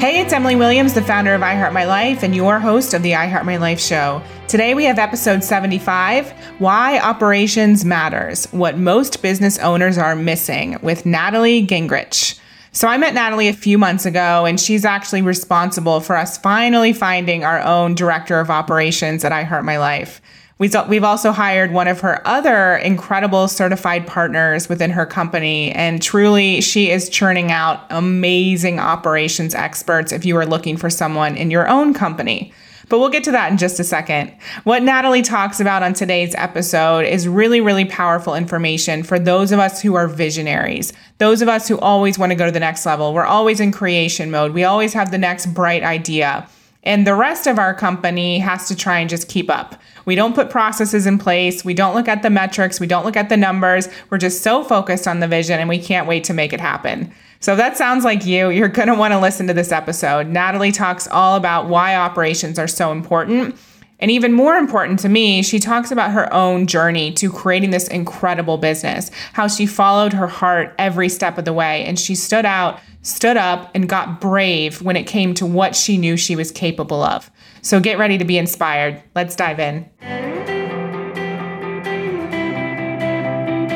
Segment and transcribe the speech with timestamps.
[0.00, 3.02] Hey, it's Emily Williams, the founder of I Heart My Life and your host of
[3.02, 4.20] the I Heart My Life show.
[4.48, 11.06] Today we have episode 75 Why Operations Matters What Most Business Owners Are Missing with
[11.06, 12.38] Natalie Gingrich.
[12.72, 16.92] So I met Natalie a few months ago, and she's actually responsible for us finally
[16.92, 20.20] finding our own director of operations at I Heart My Life.
[20.56, 25.72] We've also hired one of her other incredible certified partners within her company.
[25.72, 31.36] And truly, she is churning out amazing operations experts if you are looking for someone
[31.36, 32.52] in your own company.
[32.88, 34.32] But we'll get to that in just a second.
[34.64, 39.58] What Natalie talks about on today's episode is really, really powerful information for those of
[39.58, 42.84] us who are visionaries, those of us who always want to go to the next
[42.86, 43.14] level.
[43.14, 46.46] We're always in creation mode, we always have the next bright idea.
[46.84, 49.80] And the rest of our company has to try and just keep up.
[50.04, 51.64] We don't put processes in place.
[51.64, 52.78] We don't look at the metrics.
[52.78, 53.88] We don't look at the numbers.
[54.10, 57.12] We're just so focused on the vision and we can't wait to make it happen.
[57.40, 58.50] So if that sounds like you.
[58.50, 60.28] You're going to want to listen to this episode.
[60.28, 63.56] Natalie talks all about why operations are so important.
[64.00, 67.88] And even more important to me, she talks about her own journey to creating this
[67.88, 72.44] incredible business, how she followed her heart every step of the way and she stood
[72.44, 76.50] out stood up and got brave when it came to what she knew she was
[76.50, 77.30] capable of.
[77.62, 79.02] So get ready to be inspired.
[79.14, 79.88] Let's dive in.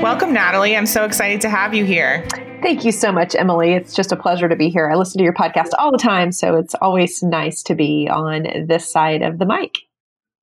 [0.02, 0.76] Welcome, Natalie.
[0.76, 2.26] I'm so excited to have you here.
[2.62, 3.72] Thank you so much, Emily.
[3.74, 4.90] It's just a pleasure to be here.
[4.90, 8.66] I listen to your podcast all the time, so it's always nice to be on
[8.66, 9.87] this side of the mic.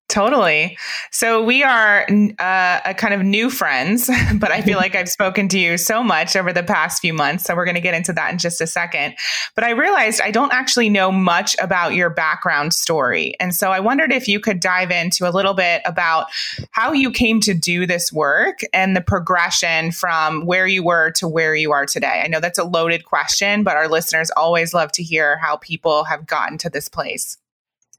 [0.08, 0.78] Totally.
[1.10, 2.06] So we are
[2.38, 6.02] uh, a kind of new friends, but I feel like I've spoken to you so
[6.02, 7.44] much over the past few months.
[7.44, 9.16] So we're going to get into that in just a second.
[9.56, 13.34] But I realized I don't actually know much about your background story.
[13.40, 16.28] And so I wondered if you could dive into a little bit about
[16.70, 21.26] how you came to do this work and the progression from where you were to
[21.26, 22.22] where you are today.
[22.24, 26.04] I know that's a loaded question, but our listeners always love to hear how people
[26.04, 27.38] have gotten to this place.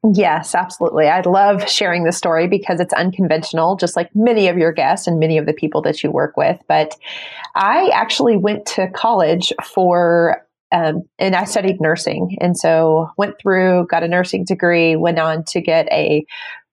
[0.03, 1.08] Yes, absolutely.
[1.08, 5.19] I love sharing this story because it's unconventional, just like many of your guests and
[5.19, 6.59] many of the people that you work with.
[6.68, 6.96] But
[7.56, 12.38] I actually went to college for, um, and I studied nursing.
[12.40, 16.25] And so went through, got a nursing degree, went on to get a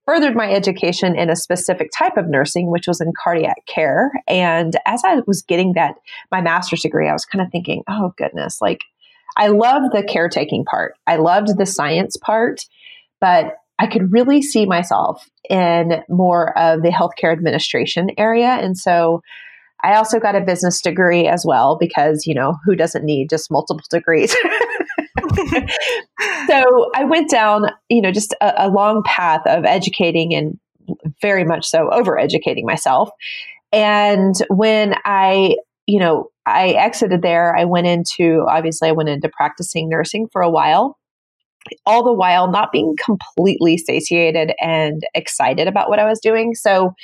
[0.06, 4.12] furthered my education in a specific type of nursing, which was in cardiac care.
[4.28, 5.94] And as I was getting that,
[6.30, 8.82] my master's degree, I was kind of thinking, oh goodness, like
[9.36, 10.94] I love the caretaking part.
[11.06, 12.66] I loved the science part
[13.24, 18.48] but I could really see myself in more of the healthcare administration area.
[18.48, 19.22] And so
[19.82, 23.50] I also got a business degree as well because, you know, who doesn't need just
[23.50, 24.32] multiple degrees?
[26.46, 30.58] so I went down, you know, just a, a long path of educating and
[31.22, 33.08] very much so over educating myself.
[33.72, 35.56] And when I,
[35.86, 40.42] you know, I exited there, I went into, obviously, I went into practicing nursing for
[40.42, 40.98] a while
[41.86, 46.54] all the while not being completely satiated and excited about what I was doing.
[46.54, 46.94] So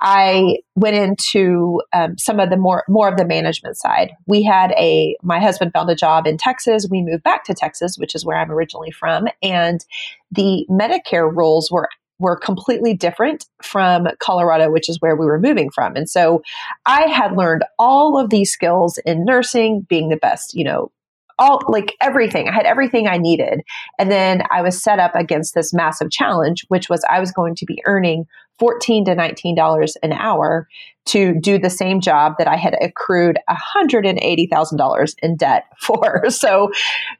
[0.00, 4.12] I went into um, some of the more more of the management side.
[4.26, 6.86] We had a my husband found a job in Texas.
[6.90, 9.84] We moved back to Texas, which is where I'm originally from, and
[10.30, 15.70] the Medicare rules were were completely different from Colorado, which is where we were moving
[15.70, 15.96] from.
[15.96, 16.42] And so
[16.86, 20.90] I had learned all of these skills in nursing, being the best, you know,
[21.38, 22.48] all like everything.
[22.48, 23.62] I had everything I needed.
[23.98, 27.54] And then I was set up against this massive challenge, which was I was going
[27.56, 28.26] to be earning
[28.58, 30.66] 14 to $19 an hour
[31.06, 36.30] to do the same job that I had accrued $180,000 in debt for.
[36.30, 36.70] So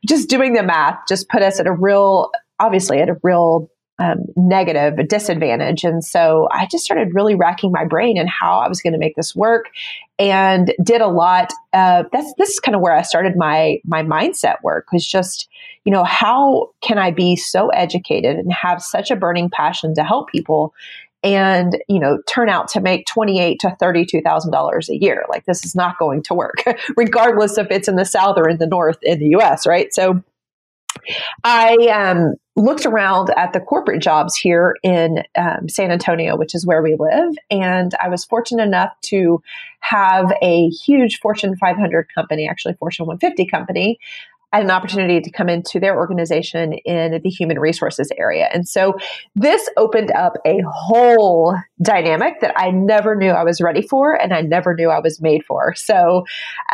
[0.06, 4.27] just doing the math just put us at a real, obviously at a real um,
[4.37, 5.84] negative, a disadvantage.
[5.84, 8.99] And so I just started really racking my brain and how I was going to
[8.99, 9.71] make this work
[10.19, 11.53] and did a lot.
[11.73, 15.49] Of, that's, this is kind of where I started my, my mindset work was just,
[15.84, 20.05] you know, how can I be so educated and have such a burning passion to
[20.05, 20.75] help people
[21.23, 24.97] and you know turn out to make twenty eight to thirty two thousand dollars a
[24.97, 25.25] year.
[25.28, 26.63] Like this is not going to work,
[26.97, 29.66] regardless if it's in the south or in the north in the U.S.
[29.66, 29.93] Right?
[29.93, 30.22] So
[31.43, 36.67] I um, looked around at the corporate jobs here in um, San Antonio, which is
[36.67, 39.43] where we live, and I was fortunate enough to
[39.81, 43.99] have a huge Fortune 500 company, actually Fortune 150 company,
[44.53, 48.49] an opportunity to come into their organization in the human resources area.
[48.53, 48.97] And so
[49.35, 54.33] this opened up a whole dynamic that I never knew I was ready for and
[54.33, 55.75] I never knew I was made for.
[55.75, 56.25] So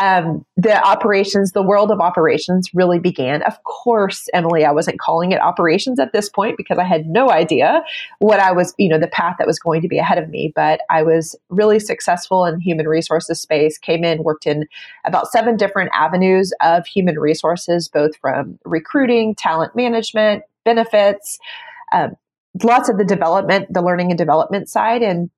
[0.01, 3.43] um, the operations, the world of operations really began.
[3.43, 7.31] Of course, Emily, I wasn't calling it operations at this point because I had no
[7.31, 7.83] idea
[8.21, 10.53] what I was, you know, the path that was going to be ahead of me.
[10.55, 14.67] But I was really successful in human resources space, came in, worked in
[15.05, 21.39] about seven different avenues of human resources, both from recruiting, talent management, benefits.
[21.93, 22.17] Um,
[22.65, 25.31] lots of the development, the learning and development side, and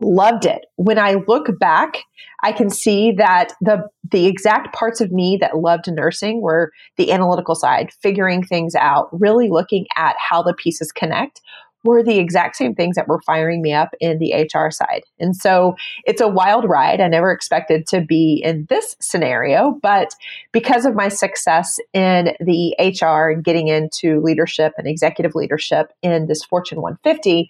[0.00, 0.66] loved it.
[0.76, 2.02] When I look back,
[2.42, 7.12] I can see that the the exact parts of me that loved nursing were the
[7.12, 11.40] analytical side, figuring things out, really looking at how the pieces connect
[11.84, 15.02] were the exact same things that were firing me up in the HR side.
[15.18, 17.00] And so it's a wild ride.
[17.00, 20.14] I never expected to be in this scenario, but
[20.52, 26.26] because of my success in the HR and getting into leadership and executive leadership in
[26.26, 27.48] this Fortune 150,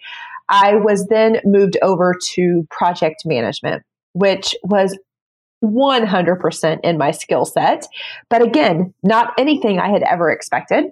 [0.49, 4.97] I was then moved over to project management, which was
[5.63, 7.85] 100% in my skill set.
[8.29, 10.85] But again, not anything I had ever expected.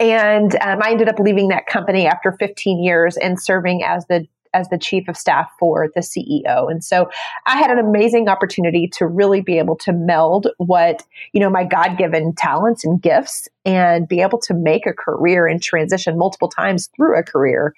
[0.00, 4.26] And um, I ended up leaving that company after 15 years and serving as the
[4.54, 6.70] as the chief of staff for the CEO.
[6.70, 7.08] And so
[7.46, 11.02] I had an amazing opportunity to really be able to meld what,
[11.32, 15.62] you know, my God-given talents and gifts and be able to make a career and
[15.62, 17.74] transition multiple times through a career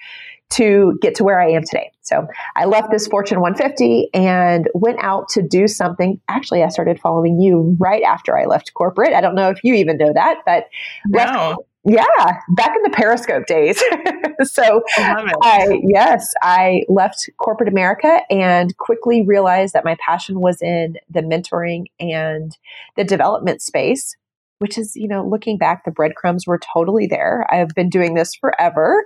[0.50, 1.90] to get to where I am today.
[2.02, 6.20] So I left this Fortune 150 and went out to do something.
[6.28, 9.14] Actually, I started following you right after I left corporate.
[9.14, 10.66] I don't know if you even know that, but
[11.06, 11.18] no.
[11.18, 13.82] left, yeah, back in the Periscope days.
[14.42, 20.62] so, I, I, yes, I left corporate America and quickly realized that my passion was
[20.62, 22.56] in the mentoring and
[22.96, 24.16] the development space,
[24.60, 27.46] which is, you know, looking back, the breadcrumbs were totally there.
[27.50, 29.04] I've been doing this forever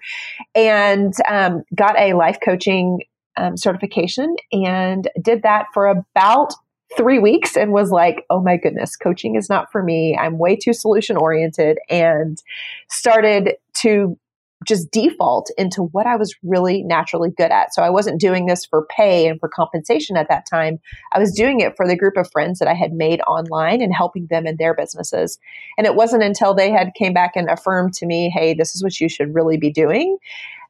[0.54, 3.00] and um, got a life coaching
[3.36, 6.54] um, certification and did that for about
[6.96, 10.16] three weeks and was like, oh my goodness, coaching is not for me.
[10.18, 12.42] I'm way too solution oriented and
[12.88, 14.18] started to
[14.66, 17.72] just default into what I was really naturally good at.
[17.72, 20.80] So I wasn't doing this for pay and for compensation at that time.
[21.12, 23.94] I was doing it for the group of friends that I had made online and
[23.94, 25.38] helping them in their businesses.
[25.76, 28.82] And it wasn't until they had came back and affirmed to me, "Hey, this is
[28.82, 30.18] what you should really be doing."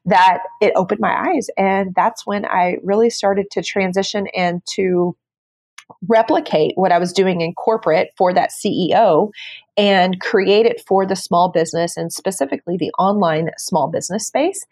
[0.05, 5.13] that it opened my eyes and that's when I really started to transition and to
[6.07, 9.31] replicate what I was doing in corporate for that CEO
[9.77, 14.65] and create it for the small business and specifically the online small business space,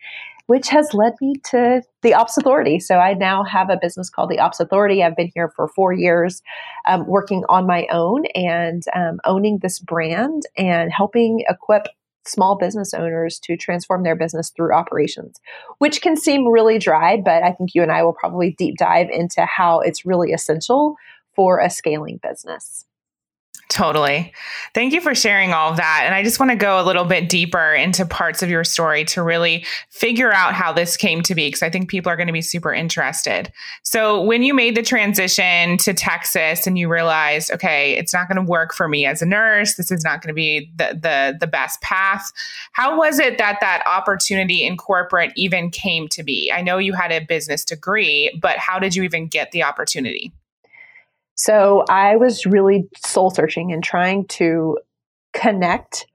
[0.48, 2.80] which has led me to the Ops Authority.
[2.80, 5.04] So I now have a business called the Ops Authority.
[5.04, 6.42] I've been here for four years
[6.88, 11.88] um, working on my own and um, owning this brand and helping equip
[12.28, 15.40] small business owners to transform their business through operations,
[15.80, 19.10] which can seem really dry, but I think you and I will probably deep dive
[19.12, 20.96] into how it's really essential
[21.36, 22.86] for a scaling business.
[23.70, 24.32] Totally.
[24.74, 26.04] Thank you for sharing all of that.
[26.06, 29.04] And I just want to go a little bit deeper into parts of your story
[29.06, 32.28] to really figure out how this came to be, because I think people are going
[32.28, 33.52] to be super interested.
[33.84, 38.38] So, when you made the transition to Texas and you realized, okay, it's not going
[38.38, 41.38] to work for me as a nurse, this is not going to be the, the,
[41.38, 42.32] the best path,
[42.72, 46.50] how was it that that opportunity in corporate even came to be?
[46.54, 50.32] I know you had a business degree, but how did you even get the opportunity?
[51.38, 54.78] So I was really soul searching and trying to
[55.34, 56.08] connect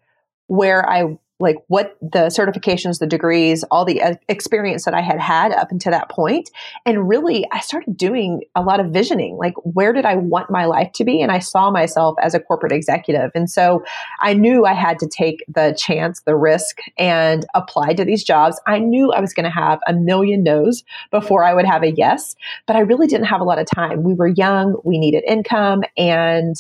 [0.49, 5.21] where I like what the certifications, the degrees, all the uh, experience that I had
[5.21, 6.51] had up until that point.
[6.87, 10.65] And really, I started doing a lot of visioning like, where did I want my
[10.65, 11.21] life to be?
[11.21, 13.31] And I saw myself as a corporate executive.
[13.35, 13.85] And so
[14.21, 18.61] I knew I had to take the chance, the risk, and apply to these jobs.
[18.67, 21.91] I knew I was going to have a million no's before I would have a
[21.91, 24.03] yes, but I really didn't have a lot of time.
[24.03, 26.55] We were young, we needed income, and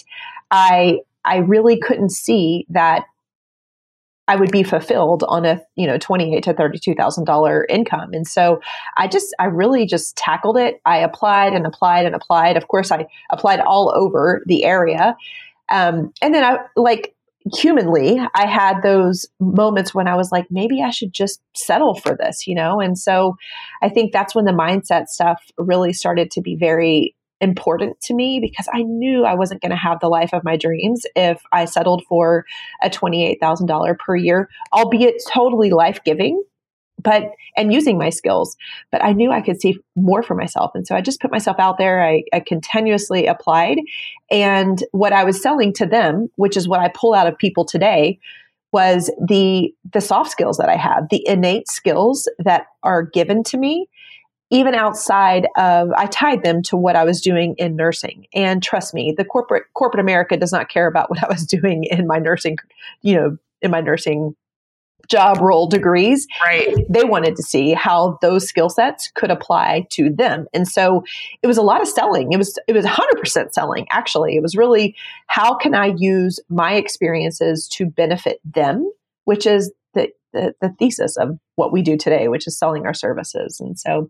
[0.51, 3.05] I I really couldn't see that
[4.33, 7.67] I would be fulfilled on a you know twenty eight to thirty two thousand dollar
[7.69, 8.63] income, and so
[8.97, 10.81] I just I really just tackled it.
[10.87, 12.57] I applied and applied and applied.
[12.57, 15.15] Of course, I applied all over the area,
[15.71, 17.15] um, and then I like
[17.55, 22.17] humanly I had those moments when I was like, maybe I should just settle for
[22.17, 22.81] this, you know.
[22.81, 23.37] And so
[23.83, 28.41] I think that's when the mindset stuff really started to be very important to me
[28.41, 31.67] because I knew I wasn't going to have the life of my dreams if I
[31.67, 32.47] settled for
[32.83, 36.43] a $28,000 per year, albeit totally life giving,
[37.03, 38.57] but and using my skills.
[38.91, 40.71] But I knew I could see more for myself.
[40.75, 42.03] And so I just put myself out there.
[42.03, 43.79] I, I continuously applied.
[44.31, 47.65] And what I was selling to them, which is what I pull out of people
[47.65, 48.19] today,
[48.73, 53.59] was the the soft skills that I have, the innate skills that are given to
[53.59, 53.89] me
[54.53, 58.27] even outside of I tied them to what I was doing in nursing.
[58.35, 61.85] And trust me, the corporate corporate America does not care about what I was doing
[61.85, 62.59] in my nursing,
[63.01, 64.37] you know, in my nursing
[65.09, 66.27] job role degrees.
[66.45, 66.77] Right.
[66.89, 70.47] They wanted to see how those skill sets could apply to them.
[70.55, 71.03] And so
[71.43, 72.33] it was a lot of selling.
[72.33, 74.37] It was it was 100% selling actually.
[74.37, 74.95] It was really
[75.29, 78.93] how can I use my experiences to benefit them,
[79.25, 79.73] which is
[80.33, 83.59] the the, the thesis of what we do today, which is selling our services.
[83.61, 84.09] And so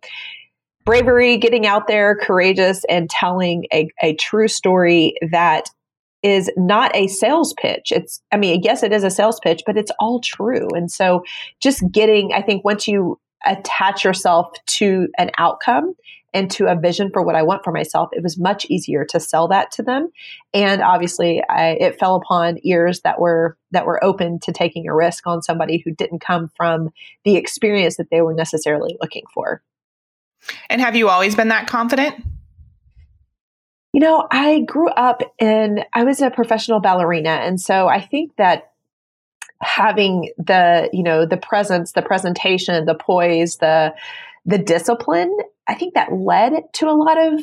[0.84, 5.68] bravery, getting out there, courageous, and telling a, a true story that
[6.22, 7.90] is not a sales pitch.
[7.90, 10.68] It's, I mean, yes, it is a sales pitch, but it's all true.
[10.74, 11.24] And so
[11.60, 15.94] just getting, I think once you attach yourself to an outcome
[16.34, 19.20] and to a vision for what I want for myself, it was much easier to
[19.20, 20.10] sell that to them.
[20.54, 24.94] And obviously, I, it fell upon ears that were that were open to taking a
[24.94, 26.90] risk on somebody who didn't come from
[27.24, 29.62] the experience that they were necessarily looking for.
[30.68, 32.16] And have you always been that confident?
[33.92, 37.28] You know, I grew up in, I was a professional ballerina.
[37.28, 38.72] And so I think that
[39.60, 43.94] having the, you know, the presence, the presentation, the poise, the,
[44.44, 45.36] the discipline,
[45.68, 47.40] I think that led to a lot of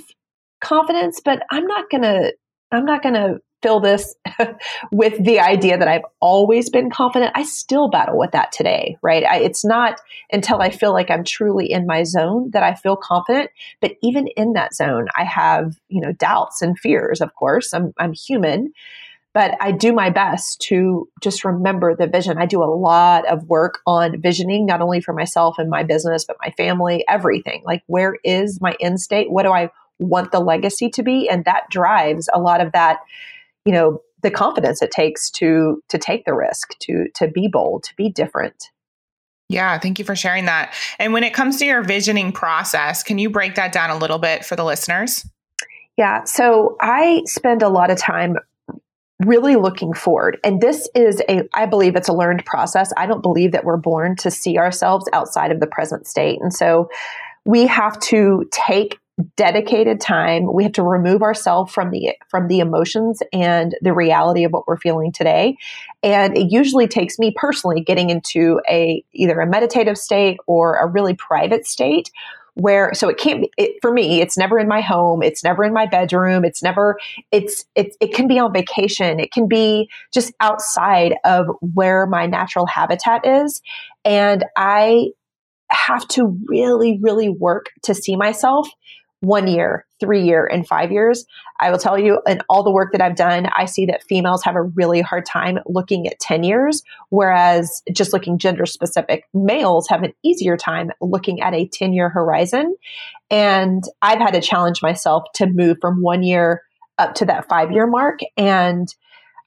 [0.61, 2.33] confidence, but I'm not going to,
[2.71, 4.15] I'm not going to fill this
[4.91, 7.31] with the idea that I've always been confident.
[7.35, 9.23] I still battle with that today, right?
[9.25, 9.99] I, it's not
[10.31, 13.49] until I feel like I'm truly in my zone that I feel confident.
[13.81, 17.73] But even in that zone, I have, you know, doubts and fears, of course.
[17.73, 18.73] I'm, I'm human,
[19.33, 22.37] but I do my best to just remember the vision.
[22.37, 26.25] I do a lot of work on visioning, not only for myself and my business,
[26.25, 27.61] but my family, everything.
[27.65, 29.31] Like, where is my end state?
[29.31, 29.69] What do I
[29.99, 31.29] want the legacy to be?
[31.29, 32.99] And that drives a lot of that
[33.65, 37.83] you know the confidence it takes to to take the risk to to be bold
[37.83, 38.71] to be different
[39.47, 43.17] yeah thank you for sharing that and when it comes to your visioning process can
[43.17, 45.27] you break that down a little bit for the listeners
[45.97, 48.37] yeah so i spend a lot of time
[49.19, 50.39] really looking forward.
[50.43, 52.91] And this is a i believe it's a learned process.
[52.97, 56.39] I don't believe that we're born to see ourselves outside of the present state.
[56.41, 56.89] And so
[57.45, 58.99] we have to take
[59.35, 60.51] dedicated time.
[60.53, 64.67] We have to remove ourselves from the from the emotions and the reality of what
[64.67, 65.57] we're feeling today.
[66.03, 70.87] And it usually takes me personally getting into a either a meditative state or a
[70.87, 72.09] really private state
[72.59, 75.63] where so it can't be it, for me it's never in my home it's never
[75.63, 76.97] in my bedroom it's never
[77.31, 82.25] it's it, it can be on vacation it can be just outside of where my
[82.25, 83.61] natural habitat is
[84.05, 85.07] and i
[85.71, 88.67] have to really really work to see myself
[89.21, 91.25] one year, three year, and five years.
[91.59, 94.43] I will tell you, in all the work that I've done, I see that females
[94.43, 99.87] have a really hard time looking at 10 years, whereas just looking gender specific, males
[99.89, 102.75] have an easier time looking at a 10 year horizon.
[103.29, 106.63] And I've had to challenge myself to move from one year
[106.97, 108.19] up to that five year mark.
[108.37, 108.93] And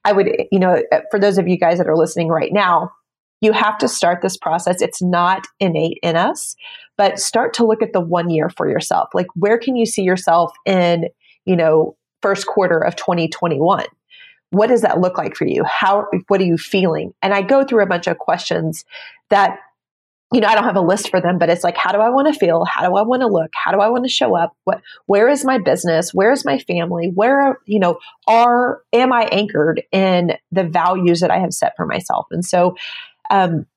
[0.05, 2.91] I would, you know, for those of you guys that are listening right now,
[3.43, 4.81] you have to start this process.
[4.81, 6.55] It's not innate in us,
[6.97, 9.09] but start to look at the one year for yourself.
[9.13, 11.09] Like, where can you see yourself in,
[11.45, 13.85] you know, first quarter of 2021?
[14.51, 15.63] What does that look like for you?
[15.63, 17.13] How, what are you feeling?
[17.21, 18.85] And I go through a bunch of questions
[19.29, 19.57] that
[20.33, 22.09] you know, I don't have a list for them, but it's like, how do I
[22.09, 22.65] want to feel?
[22.65, 23.51] How do I want to look?
[23.53, 24.57] How do I want to show up?
[24.63, 26.11] What, where is my business?
[26.11, 27.11] Where is my family?
[27.13, 31.85] Where, you know, are, am I anchored in the values that I have set for
[31.85, 32.25] myself?
[32.31, 32.75] And so
[33.29, 33.67] um,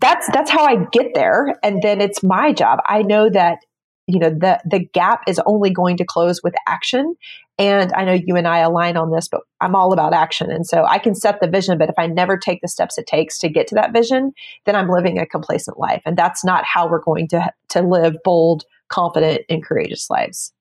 [0.00, 2.80] that's that's how I get there, and then it's my job.
[2.86, 3.58] I know that
[4.06, 7.14] you know the the gap is only going to close with action,
[7.58, 10.66] and I know you and I align on this, but I'm all about action, and
[10.66, 13.38] so I can set the vision, but if I never take the steps it takes
[13.38, 14.32] to get to that vision,
[14.66, 18.16] then I'm living a complacent life, and that's not how we're going to to live
[18.24, 20.52] bold, confident, and courageous lives.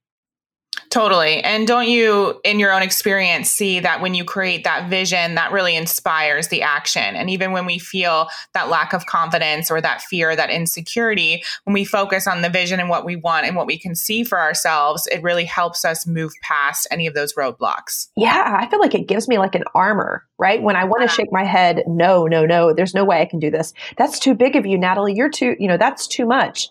[0.95, 1.43] Totally.
[1.43, 5.51] And don't you, in your own experience, see that when you create that vision, that
[5.51, 7.17] really inspires the action?
[7.17, 11.73] And even when we feel that lack of confidence or that fear, that insecurity, when
[11.73, 14.39] we focus on the vision and what we want and what we can see for
[14.39, 18.07] ourselves, it really helps us move past any of those roadblocks.
[18.15, 18.55] Yeah.
[18.57, 20.63] I feel like it gives me like an armor, right?
[20.63, 23.39] When I want to shake my head, no, no, no, there's no way I can
[23.39, 23.73] do this.
[23.97, 25.13] That's too big of you, Natalie.
[25.13, 26.69] You're too, you know, that's too much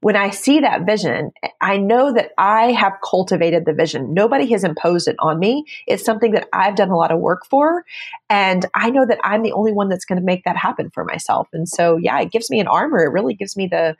[0.00, 4.14] when I see that vision, I know that I have cultivated the vision.
[4.14, 5.64] Nobody has imposed it on me.
[5.86, 7.84] It's something that I've done a lot of work for.
[8.30, 11.04] And I know that I'm the only one that's going to make that happen for
[11.04, 11.48] myself.
[11.52, 13.04] And so, yeah, it gives me an armor.
[13.04, 13.94] It really gives me the,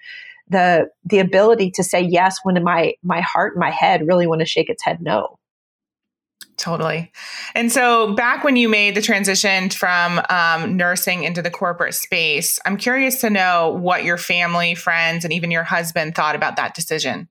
[0.49, 4.41] the, the ability to say yes when my, my heart and my head really want
[4.41, 5.39] to shake its head no.
[6.61, 7.11] Totally.
[7.55, 12.61] And so, back when you made the transition from um, nursing into the corporate space,
[12.67, 16.75] I'm curious to know what your family, friends, and even your husband thought about that
[16.75, 17.31] decision.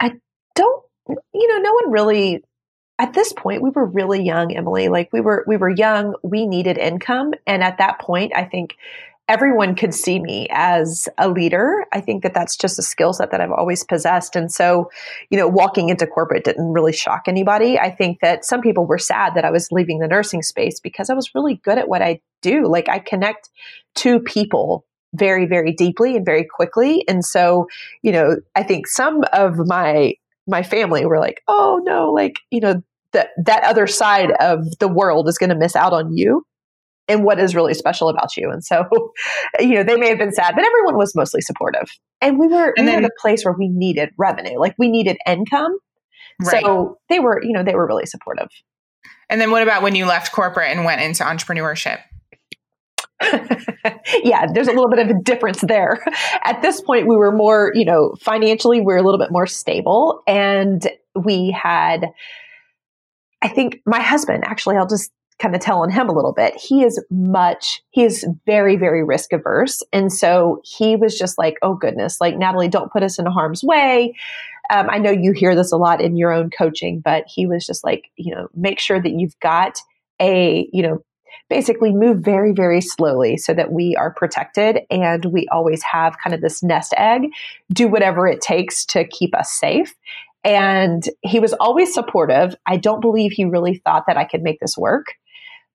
[0.00, 0.12] I
[0.54, 2.44] don't, you know, no one really.
[2.98, 4.88] At this point, we were really young, Emily.
[4.88, 6.14] Like we were, we were young.
[6.22, 8.76] We needed income, and at that point, I think
[9.28, 11.84] everyone could see me as a leader.
[11.92, 14.36] I think that that's just a skill set that I've always possessed.
[14.36, 14.90] And so,
[15.30, 17.78] you know, walking into corporate didn't really shock anybody.
[17.78, 21.08] I think that some people were sad that I was leaving the nursing space because
[21.08, 22.66] I was really good at what I do.
[22.66, 23.48] Like I connect
[23.96, 27.04] to people very, very deeply and very quickly.
[27.06, 27.68] And so,
[28.02, 30.14] you know, I think some of my
[30.48, 34.88] my family were like, oh no, like, you know, that that other side of the
[34.88, 36.44] world is going to miss out on you
[37.12, 38.50] and what is really special about you.
[38.50, 38.84] And so,
[39.60, 41.88] you know, they may have been sad, but everyone was mostly supportive.
[42.20, 44.74] And we were, and we then, were in a place where we needed revenue, like
[44.78, 45.78] we needed income.
[46.40, 46.62] Right.
[46.62, 48.48] So they were, you know, they were really supportive.
[49.28, 52.00] And then what about when you left corporate and went into entrepreneurship?
[54.22, 56.04] yeah, there's a little bit of a difference there.
[56.44, 59.46] At this point, we were more, you know, financially, we are a little bit more
[59.46, 60.22] stable.
[60.26, 62.06] And we had,
[63.40, 66.54] I think my husband, actually, I'll just kind of tell on him a little bit.
[66.56, 69.82] He is much, he is very, very risk averse.
[69.92, 73.62] And so he was just like, oh goodness, like Natalie, don't put us in harm's
[73.62, 74.14] way.
[74.70, 77.66] Um, I know you hear this a lot in your own coaching, but he was
[77.66, 79.78] just like, you know, make sure that you've got
[80.20, 81.02] a, you know,
[81.48, 86.34] basically move very, very slowly so that we are protected and we always have kind
[86.34, 87.22] of this nest egg,
[87.72, 89.94] do whatever it takes to keep us safe.
[90.44, 92.56] And he was always supportive.
[92.66, 95.14] I don't believe he really thought that I could make this work.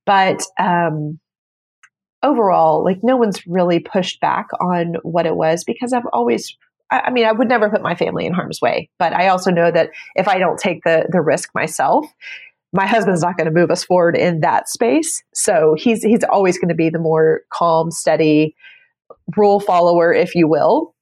[0.08, 1.20] But um,
[2.24, 6.58] overall, like no one's really pushed back on what it was because I've always
[6.90, 9.72] I mean, I would never put my family in harm's way, but I also know
[9.72, 12.06] that if I don't take the the risk myself,
[12.74, 15.22] my husband's not going to move us forward in that space.
[15.34, 18.56] So he's he's always going to be the more calm, steady
[19.36, 20.94] rule follower, if you will.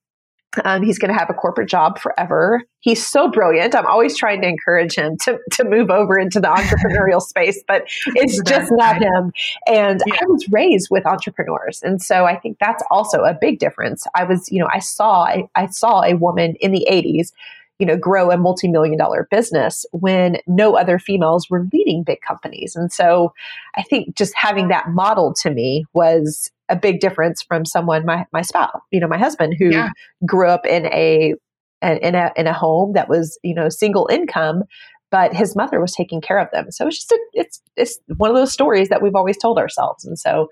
[0.63, 2.61] Um, he's going to have a corporate job forever.
[2.79, 3.75] He's so brilliant.
[3.75, 7.85] I'm always trying to encourage him to, to move over into the entrepreneurial space, but
[8.07, 9.31] it's just not him.
[9.67, 10.15] And yeah.
[10.21, 11.81] I was raised with entrepreneurs.
[11.83, 14.05] And so I think that's also a big difference.
[14.15, 17.31] I was, you know, I saw, I, I saw a woman in the 80s
[17.79, 22.73] you know grow a multi-million dollar business when no other females were leading big companies
[22.75, 23.33] and so
[23.75, 28.25] i think just having that model to me was a big difference from someone my
[28.33, 29.89] my spouse, you know, my husband who yeah.
[30.25, 31.33] grew up in a
[31.81, 34.63] in a in a home that was you know single income,
[35.11, 36.71] but his mother was taking care of them.
[36.71, 40.05] So it's just a, it's it's one of those stories that we've always told ourselves,
[40.05, 40.49] and so.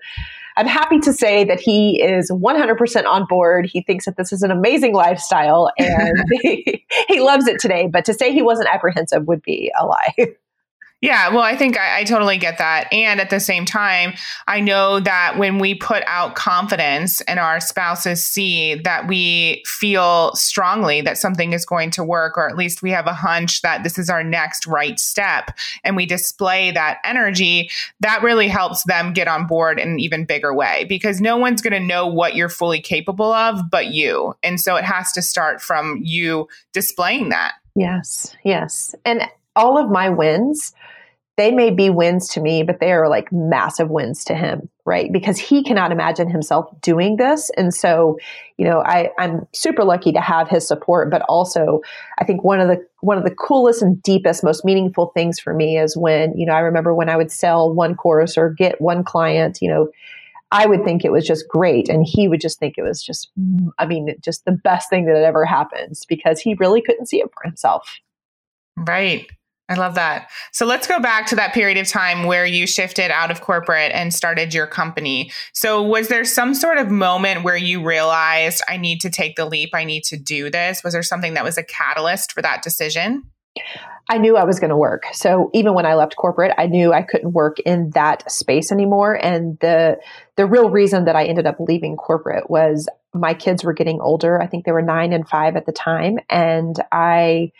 [0.56, 3.66] I'm happy to say that he is 100% on board.
[3.66, 7.88] He thinks that this is an amazing lifestyle and he, he loves it today.
[7.88, 10.14] But to say he wasn't apprehensive would be a lie.
[11.04, 12.90] Yeah, well, I think I, I, totally get that.
[12.90, 14.14] And at the same time,
[14.48, 20.34] I know that when we put out confidence and our spouses see that we feel
[20.34, 23.82] strongly that something is going to work, or at least we have a hunch that
[23.82, 25.50] this is our next right step,
[25.84, 27.68] and we display that energy,
[28.00, 31.60] that really helps them get on board in an even bigger way because no one's
[31.60, 34.34] going to know what you're fully capable of but you.
[34.42, 37.56] And so it has to start from you displaying that.
[37.74, 38.94] Yes, yes.
[39.04, 40.72] And all of my wins
[41.36, 45.12] they may be wins to me, but they are like massive wins to him, right?
[45.12, 47.50] Because he cannot imagine himself doing this.
[47.56, 48.18] And so,
[48.56, 51.80] you know, I, I'm super lucky to have his support, but also
[52.18, 55.52] I think one of the one of the coolest and deepest, most meaningful things for
[55.52, 58.80] me is when, you know, I remember when I would sell one course or get
[58.80, 59.88] one client, you know,
[60.52, 61.88] I would think it was just great.
[61.88, 63.30] And he would just think it was just,
[63.78, 67.30] I mean, just the best thing that ever happens because he really couldn't see it
[67.34, 67.98] for himself.
[68.76, 69.26] Right.
[69.68, 70.30] I love that.
[70.52, 73.92] So let's go back to that period of time where you shifted out of corporate
[73.92, 75.30] and started your company.
[75.54, 79.46] So, was there some sort of moment where you realized, I need to take the
[79.46, 79.70] leap?
[79.72, 80.84] I need to do this?
[80.84, 83.22] Was there something that was a catalyst for that decision?
[84.10, 85.04] I knew I was going to work.
[85.12, 89.14] So even when I left corporate, I knew I couldn't work in that space anymore.
[89.14, 89.98] And the
[90.36, 94.42] the real reason that I ended up leaving corporate was my kids were getting older.
[94.42, 97.52] I think they were nine and five at the time, and I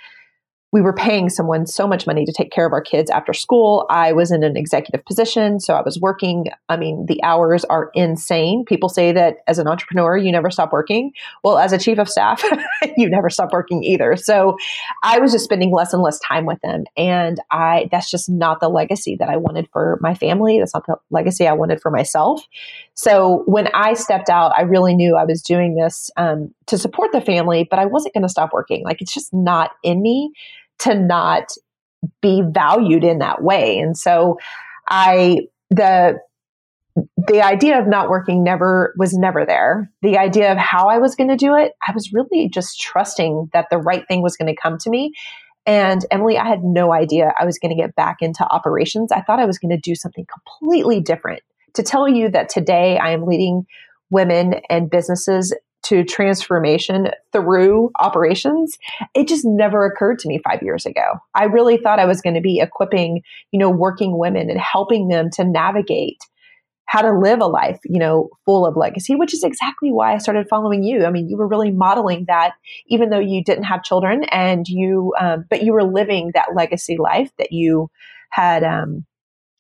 [0.75, 3.87] we were paying someone so much money to take care of our kids after school.
[3.91, 6.47] I was in an executive position, so I was working.
[6.69, 8.65] I mean, the hours are insane.
[8.67, 11.13] People say that as an entrepreneur, you never stop working.
[11.45, 12.43] Well, as a chief of staff,
[12.97, 14.17] you never stop working either.
[14.17, 14.57] So
[15.05, 16.87] I was just spending less and less time with them.
[16.97, 20.59] And I that's just not the legacy that I wanted for my family.
[20.59, 22.49] That's not the legacy I wanted for myself.
[22.95, 27.13] So when I stepped out, I really knew I was doing this um, to support
[27.13, 28.83] the family, but I wasn't going to stop working.
[28.85, 30.33] Like it's just not in me
[30.81, 31.53] to not
[32.21, 33.79] be valued in that way.
[33.79, 34.39] And so
[34.89, 36.19] I, the,
[37.27, 39.91] the idea of not working never was never there.
[40.03, 43.51] The idea of how I was going to do it, I was really just trusting
[43.53, 45.13] that the right thing was going to come to me.
[45.67, 49.11] And Emily, I had no idea I was going to get back into operations.
[49.11, 51.41] I thought I was going to do something completely different.
[51.75, 53.67] To tell you that today I am leading
[54.11, 58.77] women and businesses to transformation through operations,
[59.15, 61.15] it just never occurred to me five years ago.
[61.35, 65.09] I really thought I was going to be equipping, you know, working women and helping
[65.09, 66.19] them to navigate
[66.87, 70.19] how to live a life, you know, full of legacy, which is exactly why I
[70.19, 71.07] started following you.
[71.07, 72.53] I mean, you were really modeling that,
[72.89, 76.97] even though you didn't have children, and you, um, but you were living that legacy
[76.99, 77.91] life that you
[78.31, 79.07] had um,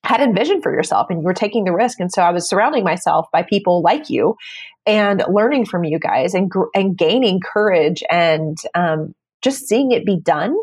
[0.04, 1.98] had envisioned for yourself, and you were taking the risk.
[1.98, 4.36] And so I was surrounding myself by people like you,
[4.86, 10.18] and learning from you guys, and and gaining courage, and um, just seeing it be
[10.18, 10.56] done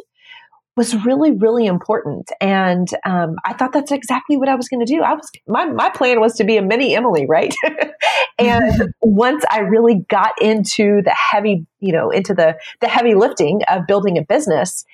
[0.77, 2.31] was really really important.
[2.39, 5.01] And um, i thought that's exactly what i was going to do.
[5.01, 7.53] I was my, my plan was to be a mini emily right?
[8.39, 13.61] And once i really got into the heavy you know into the the heavy lifting
[13.67, 14.85] of building a business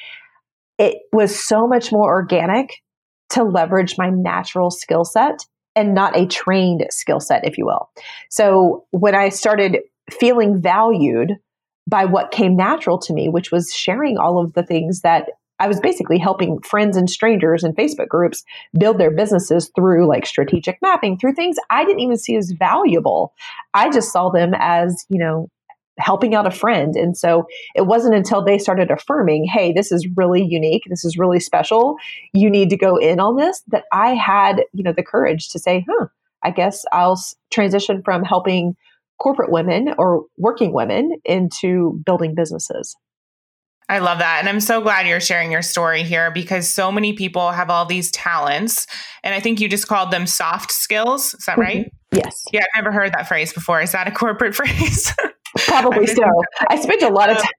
[0.77, 2.81] it was so much more organic
[3.29, 5.45] to leverage my natural skill set
[5.77, 7.89] and not a trained skill set if you will
[8.29, 9.77] so when i started
[10.09, 11.37] feeling valued
[11.87, 15.67] by what came natural to me, which was sharing all of the things that I
[15.67, 18.43] was basically helping friends and strangers in Facebook groups
[18.77, 23.33] build their businesses through like strategic mapping, through things I didn't even see as valuable.
[23.73, 25.49] I just saw them as, you know,
[25.99, 26.95] helping out a friend.
[26.95, 31.17] And so it wasn't until they started affirming, hey, this is really unique, this is
[31.17, 31.95] really special,
[32.33, 35.59] you need to go in on this, that I had, you know, the courage to
[35.59, 36.07] say, huh,
[36.43, 37.19] I guess I'll
[37.51, 38.75] transition from helping
[39.19, 42.95] corporate women or working women into building businesses.
[43.89, 44.39] I love that.
[44.39, 47.85] And I'm so glad you're sharing your story here because so many people have all
[47.85, 48.85] these talents.
[49.23, 51.33] And I think you just called them soft skills.
[51.33, 51.61] Is that mm-hmm.
[51.61, 51.93] right?
[52.11, 52.43] Yes.
[52.51, 53.81] Yeah, I've never heard that phrase before.
[53.81, 55.13] Is that a corporate phrase?
[55.65, 56.23] Probably so.
[56.69, 57.51] I spent a lot of uh, time.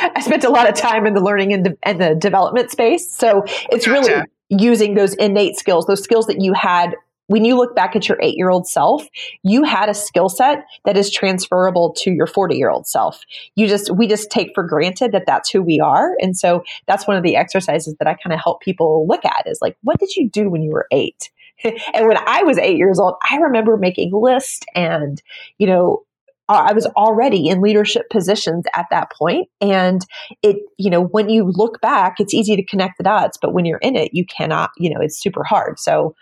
[0.16, 3.10] I spent a lot of time in the learning and, de- and the development space.
[3.12, 3.90] So it's gotcha.
[3.90, 6.94] really using those innate skills, those skills that you had
[7.28, 9.06] when you look back at your eight year old self,
[9.42, 13.20] you had a skill set that is transferable to your 40 year old self.
[13.54, 16.16] You just, we just take for granted that that's who we are.
[16.20, 19.46] And so that's one of the exercises that I kind of help people look at
[19.46, 21.30] is like, what did you do when you were eight?
[21.64, 25.22] and when I was eight years old, I remember making lists and,
[25.58, 26.04] you know,
[26.48, 29.48] Uh, I was already in leadership positions at that point.
[29.60, 30.00] And
[30.42, 33.64] it, you know, when you look back, it's easy to connect the dots, but when
[33.64, 35.78] you're in it, you cannot, you know, it's super hard.
[35.78, 36.14] So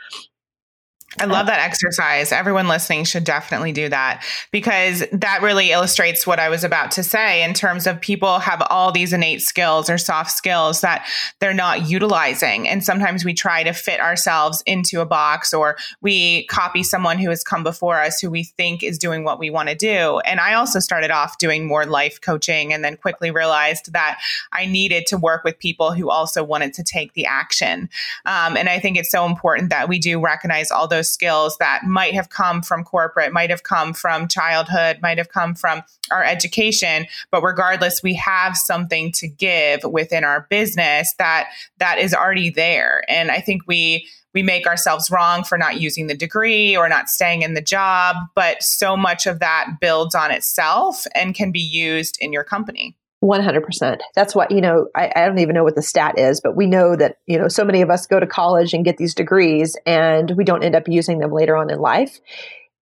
[1.18, 2.30] I love that exercise.
[2.30, 7.02] Everyone listening should definitely do that because that really illustrates what I was about to
[7.02, 11.08] say in terms of people have all these innate skills or soft skills that
[11.40, 12.68] they're not utilizing.
[12.68, 17.30] And sometimes we try to fit ourselves into a box or we copy someone who
[17.30, 20.18] has come before us who we think is doing what we want to do.
[20.20, 24.20] And I also started off doing more life coaching and then quickly realized that
[24.52, 27.88] I needed to work with people who also wanted to take the action.
[28.26, 31.56] Um, and I think it's so important that we do recognize all those those skills
[31.58, 35.82] that might have come from corporate, might have come from childhood, might have come from
[36.10, 42.14] our education, but regardless, we have something to give within our business that that is
[42.14, 43.02] already there.
[43.08, 47.08] And I think we we make ourselves wrong for not using the degree or not
[47.08, 51.60] staying in the job, but so much of that builds on itself and can be
[51.60, 52.94] used in your company.
[53.26, 54.00] 100%.
[54.14, 56.66] That's what, you know, I, I, don't even know what the stat is, but we
[56.66, 59.76] know that, you know, so many of us go to college and get these degrees
[59.84, 62.20] and we don't end up using them later on in life.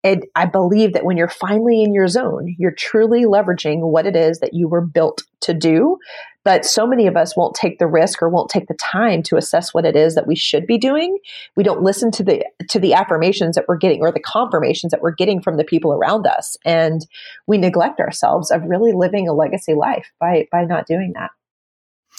[0.04, 4.14] And I believe that when you're finally in your zone, you're truly leveraging what it
[4.14, 5.98] is that you were built to do.
[6.44, 9.36] But so many of us won't take the risk or won't take the time to
[9.36, 11.16] assess what it is that we should be doing.
[11.56, 15.00] We don't listen to the to the affirmations that we're getting or the confirmations that
[15.00, 16.58] we're getting from the people around us.
[16.66, 17.06] And
[17.46, 21.30] we neglect ourselves of really living a legacy life by by not doing that.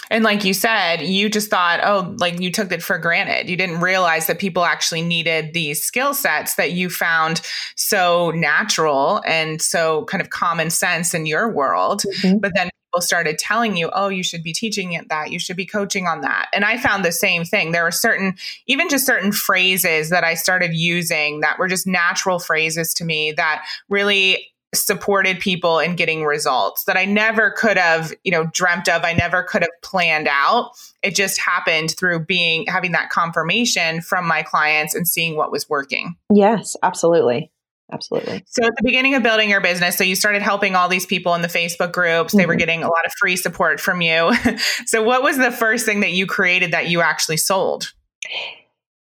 [0.09, 3.49] And like you said, you just thought, oh, like you took it for granted.
[3.49, 7.41] You didn't realize that people actually needed these skill sets that you found
[7.75, 12.03] so natural and so kind of common sense in your world.
[12.21, 12.37] Mm-hmm.
[12.39, 15.57] But then people started telling you, oh, you should be teaching it that, you should
[15.57, 16.47] be coaching on that.
[16.53, 17.71] And I found the same thing.
[17.71, 18.35] There were certain,
[18.67, 23.33] even just certain phrases that I started using that were just natural phrases to me
[23.33, 24.47] that really
[24.81, 29.03] supported people in getting results that I never could have, you know, dreamt of.
[29.03, 30.71] I never could have planned out.
[31.01, 35.69] It just happened through being having that confirmation from my clients and seeing what was
[35.69, 36.15] working.
[36.33, 37.51] Yes, absolutely.
[37.91, 38.43] absolutely.
[38.47, 41.33] So at the beginning of building your business, so you started helping all these people
[41.35, 42.33] in the Facebook groups.
[42.33, 42.49] They mm-hmm.
[42.49, 44.33] were getting a lot of free support from you.
[44.85, 47.93] so what was the first thing that you created that you actually sold?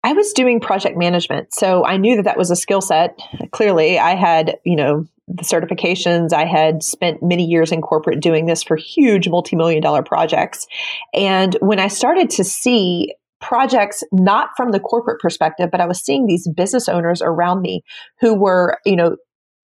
[0.03, 1.53] I was doing project management.
[1.53, 3.19] So I knew that that was a skill set.
[3.51, 6.31] Clearly, I had, you know, the certifications.
[6.33, 10.65] I had spent many years in corporate doing this for huge multi-million dollar projects.
[11.13, 16.03] And when I started to see projects not from the corporate perspective but i was
[16.03, 17.83] seeing these business owners around me
[18.19, 19.15] who were you know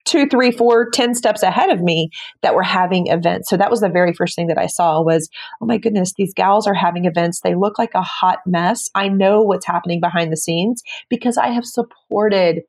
[0.05, 2.09] two, three, four, ten steps ahead of me
[2.41, 3.49] that were having events.
[3.49, 5.29] So that was the very first thing that I saw was,
[5.61, 7.41] oh my goodness, these gals are having events.
[7.41, 8.89] They look like a hot mess.
[8.95, 12.63] I know what's happening behind the scenes because I have supported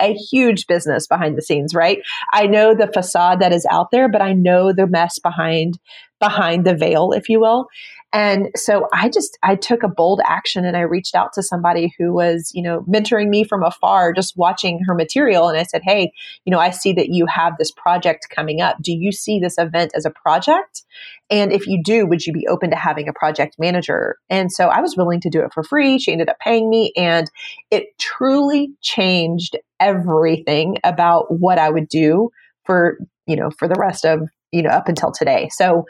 [0.00, 2.00] a huge business behind the scenes, right?
[2.32, 5.78] I know the facade that is out there, but I know the mess behind
[6.20, 7.68] behind the veil, if you will.
[8.12, 11.92] And so I just, I took a bold action and I reached out to somebody
[11.98, 15.48] who was, you know, mentoring me from afar, just watching her material.
[15.48, 16.12] And I said, Hey,
[16.46, 18.80] you know, I see that you have this project coming up.
[18.80, 20.84] Do you see this event as a project?
[21.28, 24.16] And if you do, would you be open to having a project manager?
[24.30, 25.98] And so I was willing to do it for free.
[25.98, 27.30] She ended up paying me and
[27.70, 32.30] it truly changed everything about what I would do
[32.64, 35.50] for, you know, for the rest of, you know, up until today.
[35.52, 35.84] So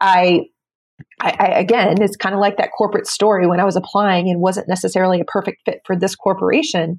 [0.00, 0.46] I
[1.20, 4.40] I, I, again, it's kind of like that corporate story when I was applying and
[4.40, 6.98] wasn't necessarily a perfect fit for this corporation.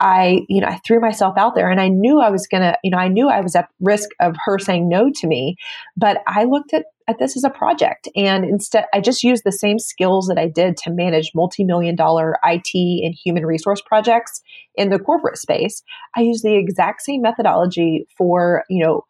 [0.00, 2.76] I, you know, I threw myself out there and I knew I was going to,
[2.82, 5.56] you know, I knew I was at risk of her saying no to me,
[5.96, 9.52] but I looked at, at this as a project and instead I just used the
[9.52, 14.40] same skills that I did to manage multi-million dollar IT and human resource projects
[14.74, 15.82] in the corporate space.
[16.16, 19.04] I used the exact same methodology for, you know,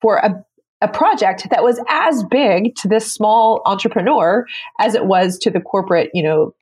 [0.00, 0.44] for a
[0.84, 4.46] a project that was as big to this small entrepreneur
[4.78, 6.54] as it was to the corporate, you know,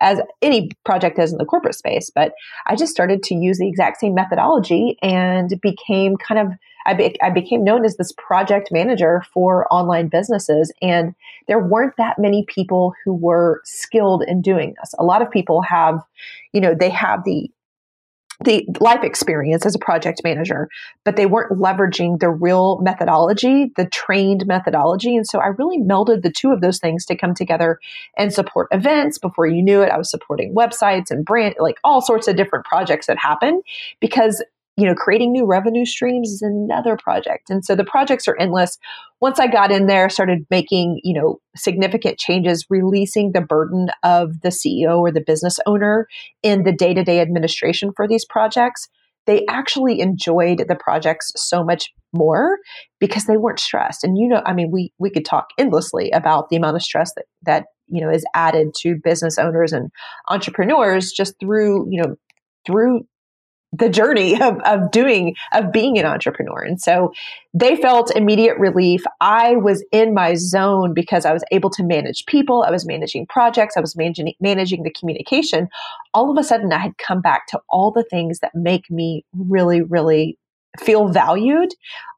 [0.00, 2.10] as any project is in the corporate space.
[2.14, 2.32] But
[2.66, 7.20] I just started to use the exact same methodology and became kind of, I, be,
[7.20, 10.72] I became known as this project manager for online businesses.
[10.80, 11.14] And
[11.46, 14.94] there weren't that many people who were skilled in doing this.
[14.98, 16.00] A lot of people have,
[16.54, 17.50] you know, they have the
[18.44, 20.68] the life experience as a project manager,
[21.04, 25.16] but they weren't leveraging the real methodology, the trained methodology.
[25.16, 27.78] And so I really melded the two of those things to come together
[28.16, 29.18] and support events.
[29.18, 32.64] Before you knew it, I was supporting websites and brand, like all sorts of different
[32.66, 33.62] projects that happen
[34.00, 34.42] because
[34.76, 37.48] you know, creating new revenue streams is another project.
[37.48, 38.76] And so the projects are endless.
[39.20, 44.40] Once I got in there, started making, you know, significant changes, releasing the burden of
[44.42, 46.06] the CEO or the business owner
[46.42, 48.88] in the day to day administration for these projects.
[49.26, 52.58] They actually enjoyed the projects so much more
[53.00, 54.04] because they weren't stressed.
[54.04, 57.12] And you know, I mean, we we could talk endlessly about the amount of stress
[57.14, 59.90] that that you know is added to business owners and
[60.28, 62.14] entrepreneurs just through you know
[62.66, 63.06] through
[63.72, 66.62] the journey of, of doing of being an entrepreneur.
[66.62, 67.12] And so
[67.54, 69.02] they felt immediate relief.
[69.20, 72.64] I was in my zone because i was able to manage people.
[72.66, 73.76] I was managing projects.
[73.76, 75.68] I was managing managing the communication.
[76.14, 79.24] All of a sudden i had come back to all the things that make me
[79.34, 80.38] really really
[80.78, 81.70] feel valued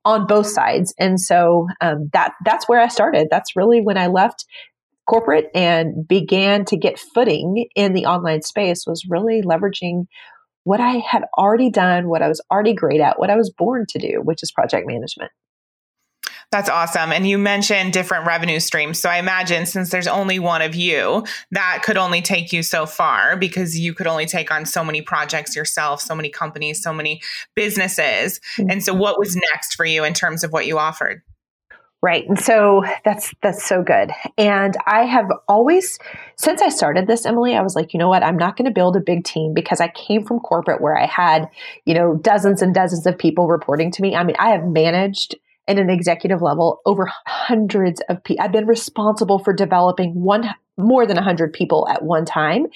[0.04, 0.94] on both sides.
[0.98, 3.28] And so um, that that's where i started.
[3.30, 4.44] That's really when i left
[5.08, 10.06] corporate and began to get footing in the online space was really leveraging
[10.68, 13.86] what I had already done, what I was already great at, what I was born
[13.88, 15.32] to do, which is project management.
[16.52, 17.10] That's awesome.
[17.10, 18.98] And you mentioned different revenue streams.
[18.98, 22.84] So I imagine since there's only one of you, that could only take you so
[22.84, 26.92] far because you could only take on so many projects yourself, so many companies, so
[26.92, 27.22] many
[27.56, 28.38] businesses.
[28.58, 28.70] Mm-hmm.
[28.70, 31.22] And so what was next for you in terms of what you offered?
[32.00, 32.28] Right.
[32.28, 34.12] And so that's that's so good.
[34.36, 35.98] And I have always
[36.36, 38.22] since I started this Emily, I was like, you know what?
[38.22, 41.06] I'm not going to build a big team because I came from corporate where I
[41.06, 41.48] had,
[41.86, 44.14] you know, dozens and dozens of people reporting to me.
[44.14, 45.34] I mean, I have managed
[45.66, 48.44] at an executive level over hundreds of people.
[48.44, 52.66] I've been responsible for developing one more than 100 people at one time.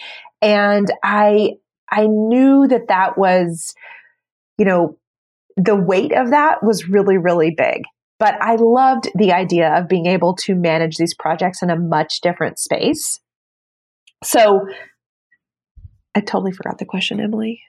[0.41, 1.53] And I
[1.93, 3.73] I knew that that was
[4.59, 4.99] you know,
[5.57, 7.83] the weight of that was really really big.
[8.23, 12.21] But I loved the idea of being able to manage these projects in a much
[12.21, 13.19] different space.
[14.23, 14.61] So
[16.15, 17.61] I totally forgot the question, Emily.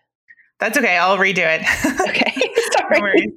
[0.59, 0.95] That's okay.
[0.95, 1.61] I'll redo it.
[2.07, 2.39] okay.
[2.77, 3.33] Sorry.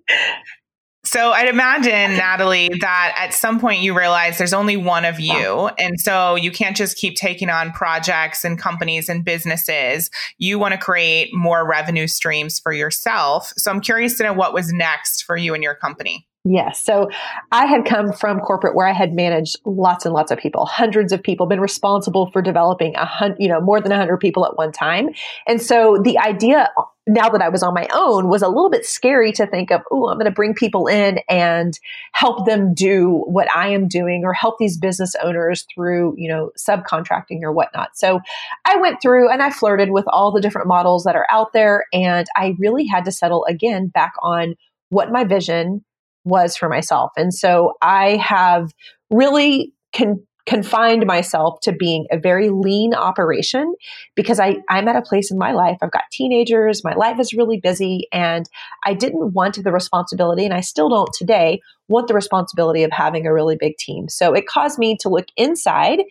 [1.07, 5.71] So I'd imagine, Natalie, that at some point you realize there's only one of you.
[5.79, 10.11] And so you can't just keep taking on projects and companies and businesses.
[10.37, 13.55] You want to create more revenue streams for yourself.
[13.57, 16.27] So I'm curious to know what was next for you and your company.
[16.49, 16.81] Yes.
[16.81, 17.11] So
[17.51, 21.13] I had come from corporate where I had managed lots and lots of people, hundreds
[21.13, 24.47] of people, been responsible for developing a hundred, you know, more than a hundred people
[24.47, 25.09] at one time.
[25.49, 26.71] And so the idea
[27.09, 29.81] now that I was on my own was a little bit scary to think of,
[29.91, 31.77] oh, I'm going to bring people in and
[32.13, 36.51] help them do what I am doing or help these business owners through, you know,
[36.57, 37.97] subcontracting or whatnot.
[37.97, 38.21] So
[38.65, 41.87] I went through and I flirted with all the different models that are out there.
[41.93, 44.55] And I really had to settle again back on
[44.91, 45.85] what my vision
[46.27, 47.13] was for myself.
[47.17, 48.73] And so I have
[49.11, 53.75] really con- confined myself to being a very lean operation
[54.15, 55.79] because I, I'm at a place in my life.
[55.83, 58.47] I've got teenagers, my life is really busy, and
[58.85, 63.27] I didn't want the responsibility, and I still don't today want the responsibility of having
[63.27, 64.09] a really big team.
[64.09, 66.03] So it caused me to look inside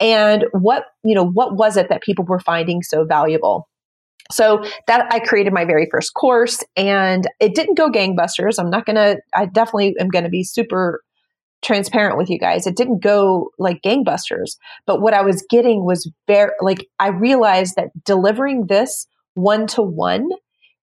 [0.00, 3.68] and what, you know, what was it that people were finding so valuable?
[4.32, 8.58] So that I created my very first course and it didn't go gangbusters.
[8.58, 11.02] I'm not going to, I definitely am going to be super
[11.62, 12.66] transparent with you guys.
[12.66, 14.56] It didn't go like gangbusters,
[14.86, 19.82] but what I was getting was very, like, I realized that delivering this one to
[19.82, 20.28] one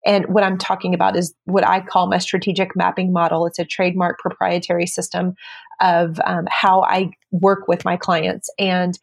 [0.06, 3.46] and what I'm talking about is what I call my strategic mapping model.
[3.46, 5.36] It's a trademark proprietary system
[5.80, 8.50] of um, how I work with my clients.
[8.58, 8.98] And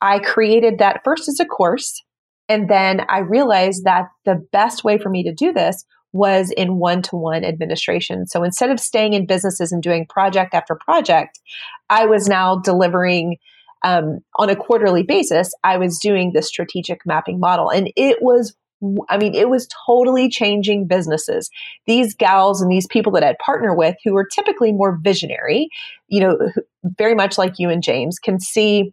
[0.00, 2.02] I created that first as a course.
[2.52, 6.76] And then I realized that the best way for me to do this was in
[6.76, 8.26] one to one administration.
[8.26, 11.40] So instead of staying in businesses and doing project after project,
[11.88, 13.38] I was now delivering
[13.82, 15.54] um, on a quarterly basis.
[15.64, 18.54] I was doing the strategic mapping model, and it was
[19.08, 21.48] I mean, it was totally changing businesses.
[21.86, 25.68] These gals and these people that I'd partner with who were typically more visionary,
[26.08, 26.36] you know,
[26.98, 28.92] very much like you and James, can see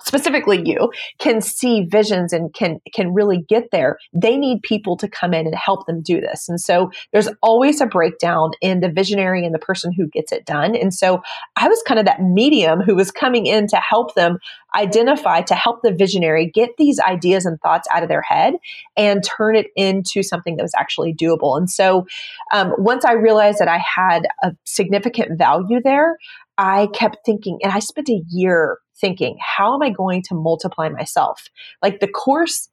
[0.00, 5.08] specifically you can see visions and can can really get there they need people to
[5.08, 6.48] come in and help them do this.
[6.48, 10.44] And so there's always a breakdown in the visionary and the person who gets it
[10.44, 10.74] done.
[10.74, 11.22] And so
[11.56, 14.38] i was kind of that medium who was coming in to help them
[14.76, 18.54] identify to help the visionary get these ideas and thoughts out of their head
[18.96, 21.56] and turn it into something that was actually doable.
[21.56, 22.06] And so
[22.52, 26.16] um, once i realized that i had a significant value there
[26.56, 30.88] I kept thinking, and I spent a year thinking, how am I going to multiply
[30.88, 31.44] myself?
[31.82, 32.68] Like the course,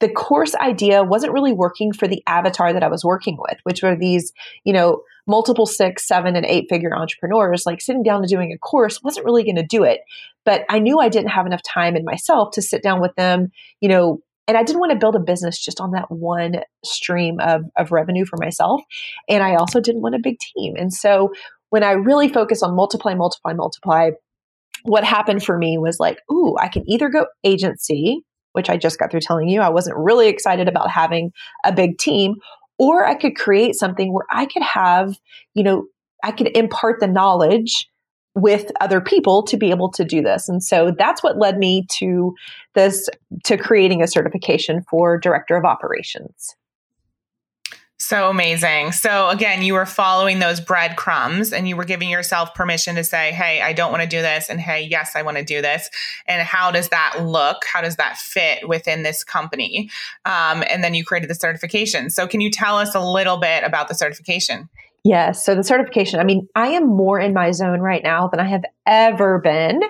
[0.00, 3.82] the course idea wasn't really working for the avatar that I was working with, which
[3.82, 4.32] were these,
[4.64, 7.64] you know, multiple six, seven, and eight figure entrepreneurs.
[7.66, 10.00] Like sitting down and doing a course wasn't really going to do it.
[10.44, 13.48] But I knew I didn't have enough time in myself to sit down with them,
[13.80, 17.38] you know, and I didn't want to build a business just on that one stream
[17.38, 18.80] of, of revenue for myself.
[19.28, 20.74] And I also didn't want a big team.
[20.78, 21.32] And so
[21.68, 24.10] when I really focus on multiply, multiply, multiply,
[24.82, 28.98] what happened for me was like, ooh, I can either go agency, which I just
[28.98, 31.32] got through telling you I wasn't really excited about having
[31.64, 32.36] a big team,
[32.78, 35.16] or I could create something where I could have,
[35.54, 35.86] you know,
[36.24, 37.88] I could impart the knowledge
[38.34, 40.48] with other people to be able to do this.
[40.48, 42.34] And so that's what led me to
[42.74, 43.08] this
[43.44, 46.54] to creating a certification for director of operations.
[48.00, 48.92] So amazing.
[48.92, 53.32] So again, you were following those breadcrumbs and you were giving yourself permission to say,
[53.32, 54.48] Hey, I don't want to do this.
[54.48, 55.90] And Hey, yes, I want to do this.
[56.26, 57.64] And how does that look?
[57.64, 59.90] How does that fit within this company?
[60.24, 62.08] Um, and then you created the certification.
[62.08, 64.68] So can you tell us a little bit about the certification?
[65.08, 65.42] Yes.
[65.42, 68.46] So the certification, I mean, I am more in my zone right now than I
[68.48, 69.80] have ever been.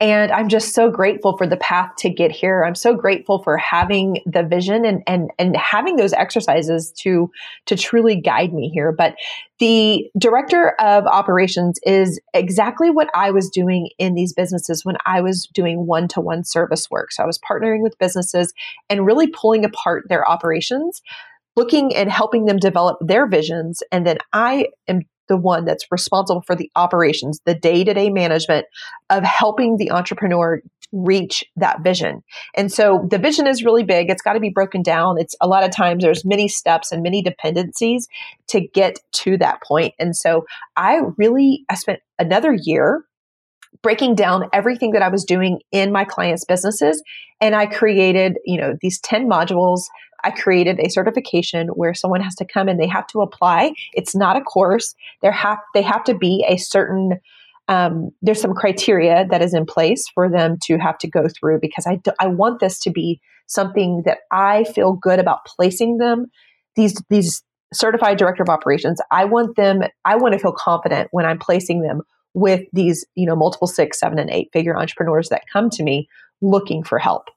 [0.00, 2.64] And I'm just so grateful for the path to get here.
[2.64, 7.30] I'm so grateful for having the vision and, and, and having those exercises to,
[7.66, 8.92] to truly guide me here.
[8.92, 9.14] But
[9.58, 15.20] the director of operations is exactly what I was doing in these businesses when I
[15.20, 17.12] was doing one to one service work.
[17.12, 18.54] So I was partnering with businesses
[18.88, 21.02] and really pulling apart their operations
[21.56, 23.82] looking and helping them develop their visions.
[23.90, 28.10] And then I am the one that's responsible for the operations, the day to day
[28.10, 28.66] management
[29.10, 30.60] of helping the entrepreneur
[30.92, 32.22] reach that vision.
[32.54, 34.10] And so the vision is really big.
[34.10, 35.18] It's got to be broken down.
[35.18, 38.08] It's a lot of times there's many steps and many dependencies
[38.48, 39.94] to get to that point.
[39.98, 40.44] And so
[40.76, 43.04] I really, I spent another year
[43.82, 47.02] breaking down everything that I was doing in my clients' businesses.
[47.40, 49.84] And I created, you know, these 10 modules
[50.24, 53.72] I created a certification where someone has to come and they have to apply.
[53.92, 54.94] It's not a course.
[55.20, 57.20] There have they have to be a certain
[57.68, 61.60] um, there's some criteria that is in place for them to have to go through
[61.60, 65.98] because I, do, I want this to be something that I feel good about placing
[65.98, 66.26] them.
[66.76, 69.82] These these certified director of operations, I want them.
[70.04, 72.02] I want to feel confident when I'm placing them
[72.34, 76.08] with these you know multiple six, seven, and eight figure entrepreneurs that come to me
[76.40, 77.28] looking for help.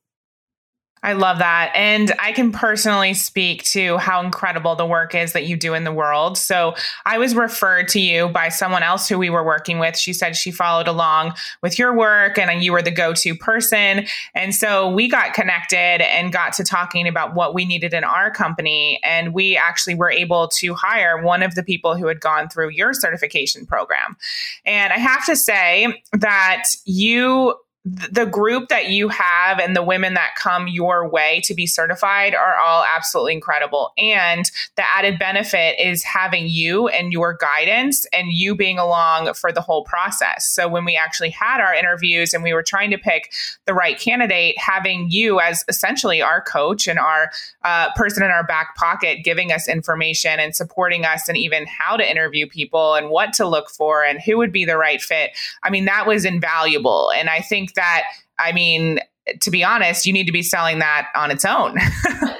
[1.05, 1.71] I love that.
[1.75, 5.83] And I can personally speak to how incredible the work is that you do in
[5.83, 6.35] the world.
[6.35, 6.73] So
[7.05, 9.95] I was referred to you by someone else who we were working with.
[9.95, 14.07] She said she followed along with your work and you were the go to person.
[14.33, 18.31] And so we got connected and got to talking about what we needed in our
[18.31, 18.99] company.
[19.03, 22.69] And we actually were able to hire one of the people who had gone through
[22.69, 24.17] your certification program.
[24.65, 27.53] And I have to say that you
[27.85, 32.33] the group that you have and the women that come your way to be certified
[32.33, 33.93] are all absolutely incredible.
[33.95, 39.51] And the added benefit is having you and your guidance and you being along for
[39.51, 40.47] the whole process.
[40.47, 43.31] So when we actually had our interviews and we were trying to pick
[43.65, 47.29] the right candidate, having you as essentially our coach and our
[47.63, 51.95] uh, person in our back pocket giving us information and supporting us and even how
[51.95, 55.31] to interview people and what to look for and who would be the right fit.
[55.61, 57.11] I mean, that was invaluable.
[57.15, 58.03] And I think that,
[58.39, 58.99] I mean,
[59.41, 61.75] to be honest, you need to be selling that on its own.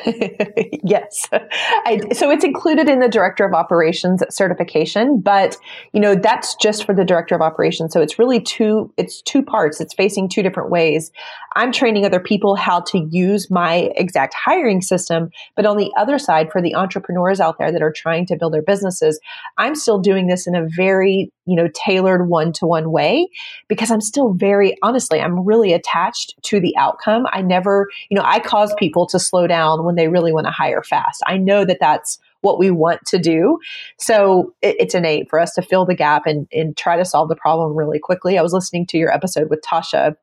[0.83, 1.27] yes.
[1.31, 5.57] I, so it's included in the director of operations certification, but
[5.93, 7.91] you know, that's just for the director of operations.
[7.91, 9.81] So it's really two, it's two parts.
[9.81, 11.11] It's facing two different ways.
[11.55, 15.29] I'm training other people how to use my exact hiring system.
[15.55, 18.53] But on the other side, for the entrepreneurs out there that are trying to build
[18.53, 19.19] their businesses,
[19.57, 23.27] I'm still doing this in a very, you know, tailored one to one way
[23.67, 27.25] because I'm still very, honestly, I'm really attached to the outcome.
[27.31, 30.51] I never, you know, I cause people to slow down when they really want to
[30.51, 31.23] hire fast.
[31.25, 33.59] I know that that's what we want to do.
[33.97, 37.29] So it, it's innate for us to fill the gap and, and try to solve
[37.29, 38.37] the problem really quickly.
[38.37, 40.15] I was listening to your episode with Tasha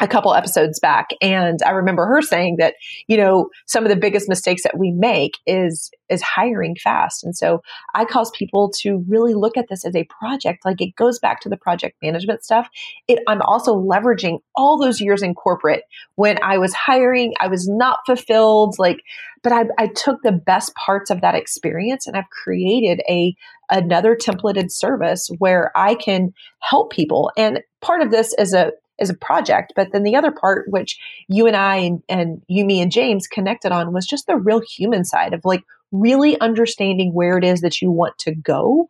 [0.00, 2.74] a couple episodes back and i remember her saying that
[3.08, 7.24] you know some of the biggest mistakes that we make is is hiring fast.
[7.24, 7.62] And so
[7.94, 10.64] i cause people to really look at this as a project.
[10.64, 12.68] Like it goes back to the project management stuff.
[13.08, 15.84] It i'm also leveraging all those years in corporate
[16.16, 18.98] when i was hiring i was not fulfilled like
[19.42, 23.34] but I, I took the best parts of that experience and i've created a
[23.70, 26.32] another templated service where i can
[26.62, 27.30] help people.
[27.36, 29.72] And part of this is a as a project.
[29.74, 33.26] But then the other part, which you and I and, and you, me, and James
[33.26, 37.60] connected on, was just the real human side of like really understanding where it is
[37.60, 38.88] that you want to go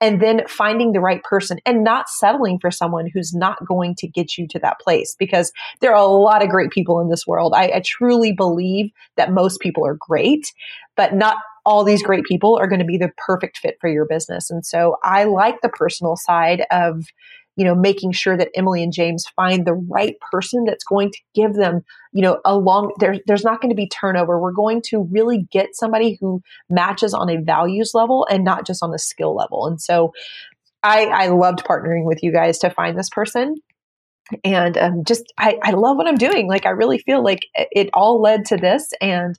[0.00, 4.06] and then finding the right person and not settling for someone who's not going to
[4.06, 7.26] get you to that place because there are a lot of great people in this
[7.26, 7.54] world.
[7.56, 10.52] I, I truly believe that most people are great,
[10.96, 11.36] but not
[11.66, 14.50] all these great people are going to be the perfect fit for your business.
[14.50, 17.06] And so I like the personal side of
[17.56, 21.18] you know, making sure that Emily and James find the right person that's going to
[21.34, 24.40] give them, you know, a long, there, there's not going to be turnover.
[24.40, 28.82] We're going to really get somebody who matches on a values level and not just
[28.82, 29.66] on a skill level.
[29.66, 30.12] And so
[30.82, 33.56] I, I loved partnering with you guys to find this person
[34.42, 37.90] and um, just I, I love what i'm doing like i really feel like it
[37.92, 39.38] all led to this and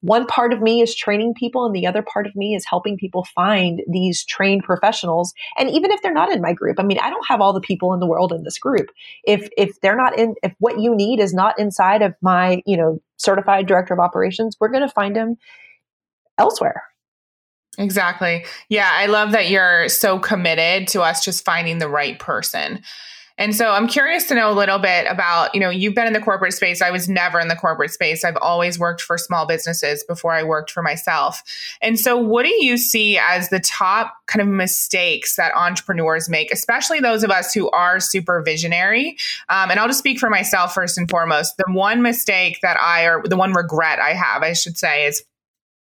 [0.00, 2.96] one part of me is training people and the other part of me is helping
[2.96, 6.98] people find these trained professionals and even if they're not in my group i mean
[7.00, 8.88] i don't have all the people in the world in this group
[9.24, 12.76] if if they're not in if what you need is not inside of my you
[12.76, 15.36] know certified director of operations we're going to find them
[16.38, 16.82] elsewhere
[17.78, 18.46] Exactly.
[18.70, 22.80] Yeah, I love that you're so committed to us just finding the right person.
[23.38, 26.14] And so I'm curious to know a little bit about, you know, you've been in
[26.14, 26.80] the corporate space.
[26.80, 28.24] I was never in the corporate space.
[28.24, 31.42] I've always worked for small businesses before I worked for myself.
[31.82, 36.50] And so what do you see as the top kind of mistakes that entrepreneurs make,
[36.50, 39.16] especially those of us who are super visionary?
[39.48, 41.58] Um, and I'll just speak for myself first and foremost.
[41.58, 45.22] The one mistake that I, or the one regret I have, I should say, is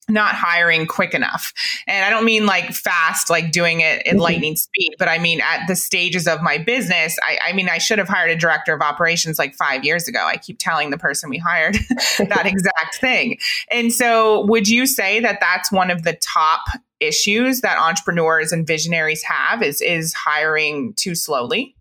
[0.09, 1.53] not hiring quick enough.
[1.87, 4.21] And I don't mean like fast, like doing it in mm-hmm.
[4.21, 7.17] lightning speed, but I mean at the stages of my business.
[7.23, 10.25] I, I, mean, I should have hired a director of operations like five years ago.
[10.25, 11.75] I keep telling the person we hired
[12.19, 13.39] that exact thing.
[13.71, 16.61] And so, would you say that that's one of the top
[17.01, 21.75] issues that entrepreneurs and visionaries have is is hiring too slowly?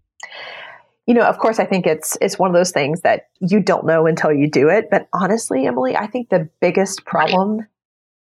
[1.05, 3.85] you know, of course, I think it's it's one of those things that you don't
[3.85, 4.89] know until you do it.
[4.89, 7.67] But honestly, Emily, I think the biggest problem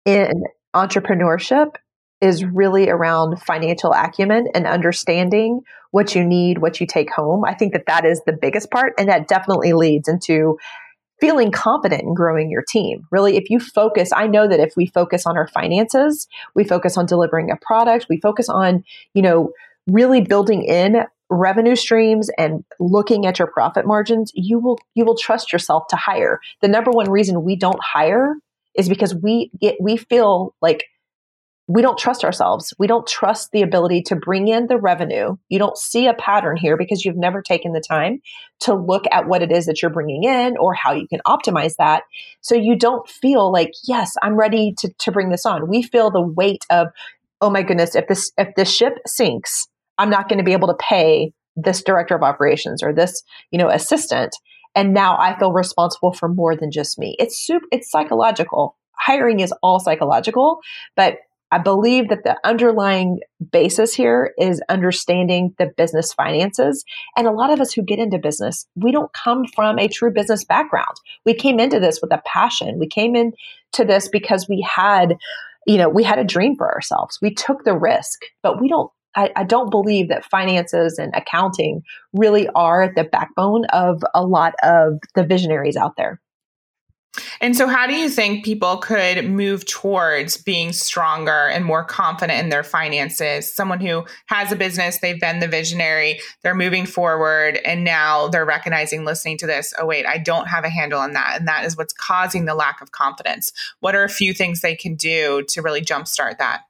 [0.05, 0.43] in
[0.75, 1.75] entrepreneurship
[2.21, 7.45] is really around financial acumen and understanding what you need, what you take home.
[7.45, 8.93] I think that that is the biggest part.
[8.97, 10.57] And that definitely leads into
[11.19, 13.07] feeling confident in growing your team.
[13.11, 16.97] Really, if you focus, I know that if we focus on our finances, we focus
[16.97, 18.83] on delivering a product, we focus on,
[19.13, 19.51] you know,
[19.87, 25.17] really building in revenue streams and looking at your profit margins, you will you will
[25.17, 26.39] trust yourself to hire.
[26.61, 28.35] The number one reason we don't hire
[28.79, 30.85] is because we get, we feel like
[31.67, 32.73] we don't trust ourselves.
[32.79, 35.35] We don't trust the ability to bring in the revenue.
[35.49, 38.21] You don't see a pattern here because you've never taken the time
[38.61, 41.75] to look at what it is that you're bringing in or how you can optimize
[41.77, 42.03] that.
[42.41, 45.69] So you don't feel like, yes, I'm ready to, to bring this on.
[45.69, 46.87] We feel the weight of,
[47.39, 49.67] oh my goodness, if this, if this ship sinks,
[49.99, 53.21] I'm not going to be able to pay this director of operations or this,
[53.51, 54.35] you know, assistant.
[54.75, 57.15] And now I feel responsible for more than just me.
[57.19, 58.77] It's super, it's psychological.
[58.93, 60.59] Hiring is all psychological,
[60.95, 61.17] but
[61.51, 66.85] I believe that the underlying basis here is understanding the business finances.
[67.17, 70.11] And a lot of us who get into business, we don't come from a true
[70.11, 70.95] business background.
[71.25, 72.77] We came into this with a passion.
[72.77, 75.15] We came into this because we had,
[75.65, 77.17] you know, we had a dream for ourselves.
[77.19, 81.83] We took the risk, but we don't I, I, don't believe that finances and accounting
[82.13, 86.21] really are the backbone of a lot of the visionaries out there.
[87.41, 92.39] And so, how do you think people could move towards being stronger and more confident
[92.39, 93.51] in their finances?
[93.51, 98.45] Someone who has a business, they've been the visionary, they're moving forward, and now they're
[98.45, 101.39] recognizing, listening to this, oh, wait, I don't have a handle on that.
[101.39, 103.51] And that is what's causing the lack of confidence.
[103.79, 106.61] What are a few things they can do to really jumpstart that?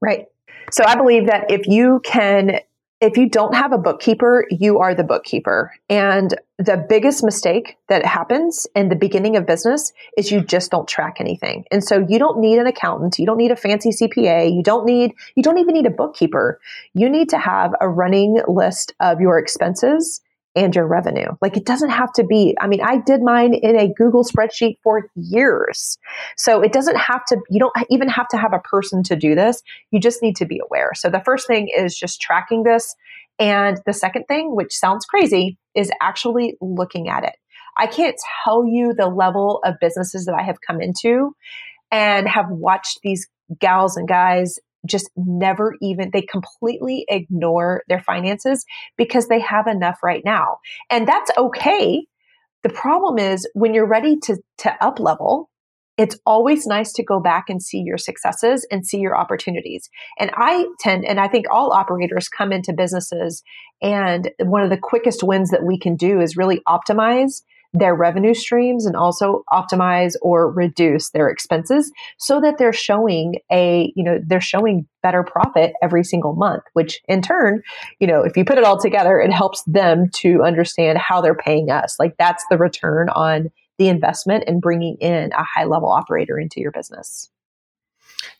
[0.00, 0.26] Right.
[0.70, 2.60] So, I believe that if you can
[3.00, 5.72] if you don't have a bookkeeper, you are the bookkeeper.
[5.88, 10.88] And the biggest mistake that happens in the beginning of business is you just don't
[10.88, 11.64] track anything.
[11.70, 13.18] And so you don't need an accountant.
[13.18, 14.52] You don't need a fancy CPA.
[14.52, 16.60] You don't need, you don't even need a bookkeeper.
[16.92, 20.20] You need to have a running list of your expenses
[20.58, 21.28] and your revenue.
[21.40, 24.76] Like it doesn't have to be, I mean, I did mine in a Google spreadsheet
[24.82, 25.98] for years.
[26.36, 29.34] So it doesn't have to, you don't even have to have a person to do
[29.34, 29.62] this.
[29.90, 30.90] You just need to be aware.
[30.94, 32.94] So the first thing is just tracking this.
[33.38, 37.34] And the second thing, which sounds crazy, is actually looking at it.
[37.76, 41.36] I can't tell you the level of businesses that I have come into
[41.92, 43.28] and have watched these
[43.60, 48.64] gals and guys just never even, they completely ignore their finances
[48.96, 50.58] because they have enough right now.
[50.90, 52.06] And that's okay.
[52.62, 55.50] The problem is when you're ready to, to up level,
[55.96, 59.90] it's always nice to go back and see your successes and see your opportunities.
[60.18, 63.42] And I tend, and I think all operators come into businesses,
[63.82, 67.42] and one of the quickest wins that we can do is really optimize
[67.74, 73.92] their revenue streams and also optimize or reduce their expenses so that they're showing a,
[73.94, 77.62] you know, they're showing better profit every single month, which in turn,
[78.00, 81.34] you know, if you put it all together, it helps them to understand how they're
[81.34, 81.96] paying us.
[81.98, 86.60] Like that's the return on the investment and bringing in a high level operator into
[86.60, 87.30] your business.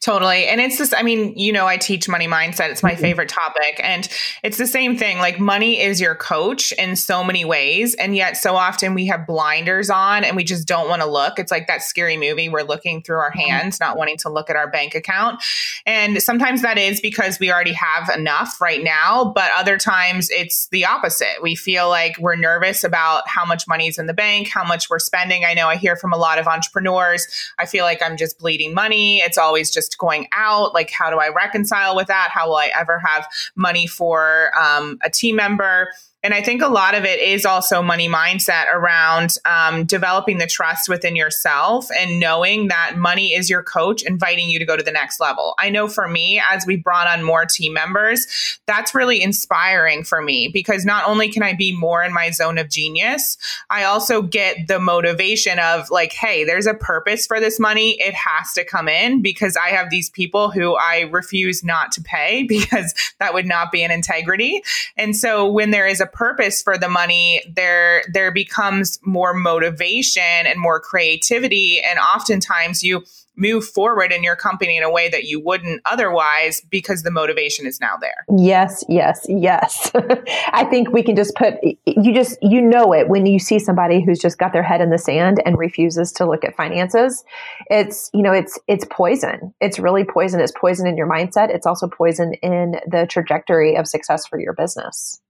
[0.00, 0.46] Totally.
[0.46, 2.70] And it's just, I mean, you know, I teach money mindset.
[2.70, 3.00] It's my mm-hmm.
[3.00, 3.80] favorite topic.
[3.82, 4.08] And
[4.42, 5.18] it's the same thing.
[5.18, 7.94] Like, money is your coach in so many ways.
[7.94, 11.38] And yet, so often we have blinders on and we just don't want to look.
[11.38, 12.48] It's like that scary movie.
[12.48, 13.50] We're looking through our mm-hmm.
[13.50, 15.42] hands, not wanting to look at our bank account.
[15.84, 19.32] And sometimes that is because we already have enough right now.
[19.34, 21.42] But other times it's the opposite.
[21.42, 24.90] We feel like we're nervous about how much money is in the bank, how much
[24.90, 25.44] we're spending.
[25.44, 27.26] I know I hear from a lot of entrepreneurs.
[27.58, 29.18] I feel like I'm just bleeding money.
[29.18, 30.74] It's always just just going out?
[30.74, 32.30] Like, how do I reconcile with that?
[32.32, 35.88] How will I ever have money for um, a team member?
[36.24, 40.48] And I think a lot of it is also money mindset around um, developing the
[40.48, 44.82] trust within yourself and knowing that money is your coach, inviting you to go to
[44.82, 45.54] the next level.
[45.60, 48.26] I know for me, as we brought on more team members,
[48.66, 52.58] that's really inspiring for me because not only can I be more in my zone
[52.58, 53.36] of genius,
[53.70, 57.90] I also get the motivation of like, hey, there's a purpose for this money.
[58.00, 62.02] It has to come in because I have these people who I refuse not to
[62.02, 64.64] pay because that would not be an integrity.
[64.96, 70.22] And so when there is a purpose for the money, there there becomes more motivation
[70.22, 71.80] and more creativity.
[71.80, 73.04] And oftentimes you
[73.38, 77.66] move forward in your company in a way that you wouldn't otherwise because the motivation
[77.66, 78.26] is now there.
[78.36, 79.90] Yes, yes, yes.
[80.52, 81.54] I think we can just put
[81.86, 84.90] you just you know it when you see somebody who's just got their head in
[84.90, 87.24] the sand and refuses to look at finances.
[87.70, 89.54] It's, you know, it's it's poison.
[89.60, 90.40] It's really poison.
[90.40, 91.54] It's poison in your mindset.
[91.54, 95.20] It's also poison in the trajectory of success for your business.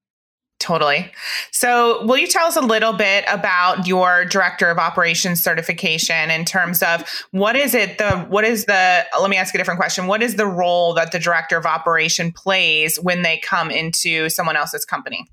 [0.59, 1.13] Totally.
[1.53, 6.45] So, will you tell us a little bit about your director of operations certification in
[6.45, 10.09] terms of what is it the what is the let me ask a different question.
[10.09, 14.57] What is the role that the director of operation plays when they come into someone
[14.57, 15.29] else's company?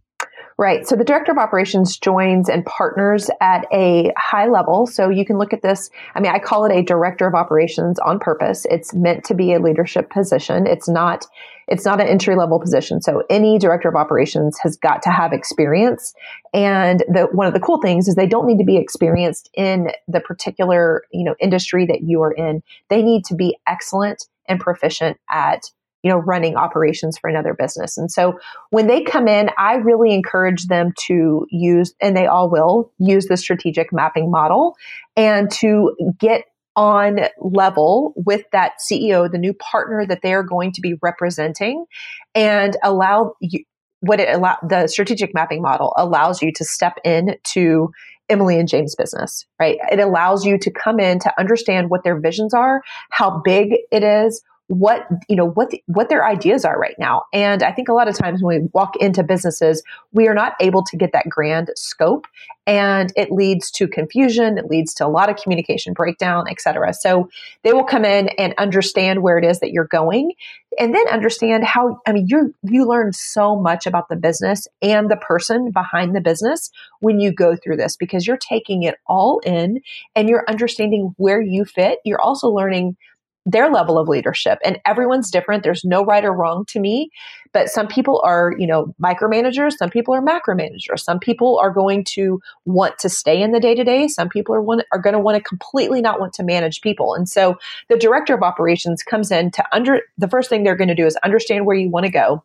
[0.57, 0.87] Right.
[0.87, 4.87] So the director of operations joins and partners at a high level.
[4.87, 5.89] So you can look at this.
[6.13, 8.65] I mean, I call it a director of operations on purpose.
[8.69, 10.65] It's meant to be a leadership position.
[10.65, 11.25] It's not
[11.67, 13.01] it's not an entry level position.
[13.01, 16.13] So any director of operations has got to have experience.
[16.53, 19.91] And the, one of the cool things is they don't need to be experienced in
[20.07, 22.61] the particular, you know, industry that you are in.
[22.89, 25.71] They need to be excellent and proficient at
[26.03, 28.39] you know running operations for another business and so
[28.69, 33.25] when they come in i really encourage them to use and they all will use
[33.25, 34.77] the strategic mapping model
[35.17, 36.43] and to get
[36.75, 41.85] on level with that CEO, the new partner that they are going to be representing,
[42.33, 43.63] and allow you,
[44.01, 47.89] what it allow the strategic mapping model allows you to step in to
[48.29, 49.77] Emily and James business, right?
[49.91, 54.03] It allows you to come in to understand what their visions are, how big it
[54.03, 57.23] is, what you know what the, what their ideas are right now.
[57.33, 60.53] And i think a lot of times when we walk into businesses we are not
[60.59, 62.27] able to get that grand scope
[62.67, 66.93] and it leads to confusion it leads to a lot of communication breakdown et cetera.
[66.93, 67.29] So
[67.63, 70.33] they will come in and understand where it is that you're going
[70.79, 75.09] and then understand how i mean you you learn so much about the business and
[75.09, 79.39] the person behind the business when you go through this because you're taking it all
[79.45, 79.81] in
[80.15, 81.99] and you're understanding where you fit.
[82.03, 82.97] You're also learning
[83.45, 85.63] their level of leadership and everyone's different.
[85.63, 87.11] There's no right or wrong to me
[87.55, 92.03] but some people are you know micromanagers some people are macromanagers some people are going
[92.03, 95.13] to want to stay in the day to day some people are want, are going
[95.13, 97.57] to want to completely not want to manage people and so
[97.89, 101.05] the director of operations comes in to under the first thing they're going to do
[101.05, 102.43] is understand where you want to go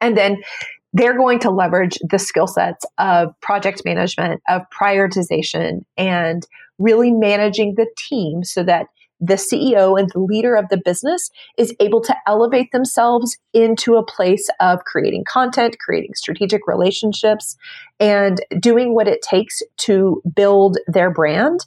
[0.00, 0.42] and then
[0.94, 6.46] they're going to leverage the skill sets of project management of prioritization and
[6.78, 8.86] really managing the team so that
[9.22, 14.04] the CEO and the leader of the business is able to elevate themselves into a
[14.04, 17.56] place of creating content, creating strategic relationships,
[18.00, 21.60] and doing what it takes to build their brand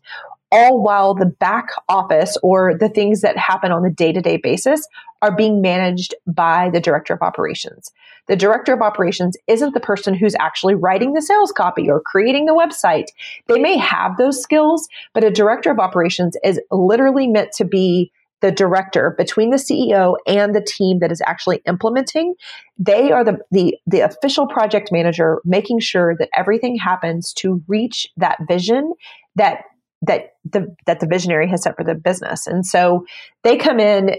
[0.56, 4.38] all while the back office or the things that happen on the day to day
[4.38, 4.88] basis
[5.22, 7.91] are being managed by the director of operations.
[8.28, 12.45] The director of operations isn't the person who's actually writing the sales copy or creating
[12.45, 13.08] the website.
[13.47, 18.12] They may have those skills, but a director of operations is literally meant to be
[18.41, 22.36] the director between the CEO and the team that is actually implementing.
[22.78, 28.08] They are the, the, the official project manager, making sure that everything happens to reach
[28.18, 28.93] that vision
[29.36, 29.64] that
[30.02, 32.48] that the that the visionary has set for the business.
[32.48, 33.06] And so
[33.43, 34.16] they come in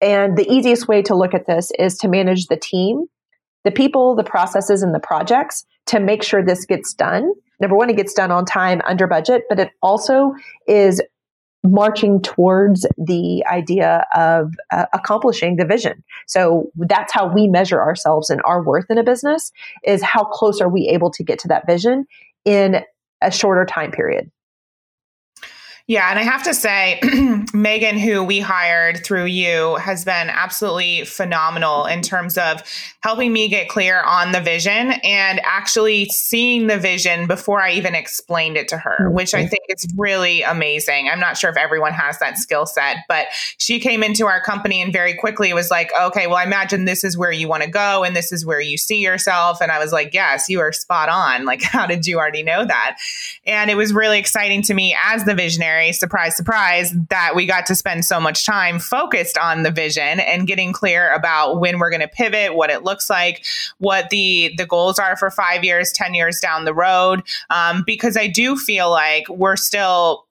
[0.00, 3.06] and the easiest way to look at this is to manage the team,
[3.64, 7.32] the people, the processes and the projects to make sure this gets done.
[7.60, 10.34] Number one, it gets done on time under budget, but it also
[10.66, 11.02] is
[11.62, 16.02] marching towards the idea of uh, accomplishing the vision.
[16.26, 19.52] So that's how we measure ourselves and our worth in a business
[19.84, 22.06] is how close are we able to get to that vision
[22.46, 22.80] in
[23.20, 24.30] a shorter time period.
[25.90, 27.00] Yeah, and I have to say,
[27.52, 32.62] Megan, who we hired through you, has been absolutely phenomenal in terms of
[33.02, 37.96] helping me get clear on the vision and actually seeing the vision before I even
[37.96, 39.14] explained it to her, mm-hmm.
[39.14, 41.08] which I think is really amazing.
[41.08, 43.26] I'm not sure if everyone has that skill set, but
[43.58, 47.02] she came into our company and very quickly was like, okay, well, I imagine this
[47.02, 49.60] is where you want to go and this is where you see yourself.
[49.60, 51.46] And I was like, yes, you are spot on.
[51.46, 52.96] Like, how did you already know that?
[53.44, 57.66] And it was really exciting to me as the visionary surprise, surprise, that we got
[57.66, 61.90] to spend so much time focused on the vision and getting clear about when we're
[61.90, 63.44] going to pivot, what it looks like,
[63.78, 67.22] what the the goals are for five years, ten years down the road.
[67.50, 70.26] Um, because I do feel like we're still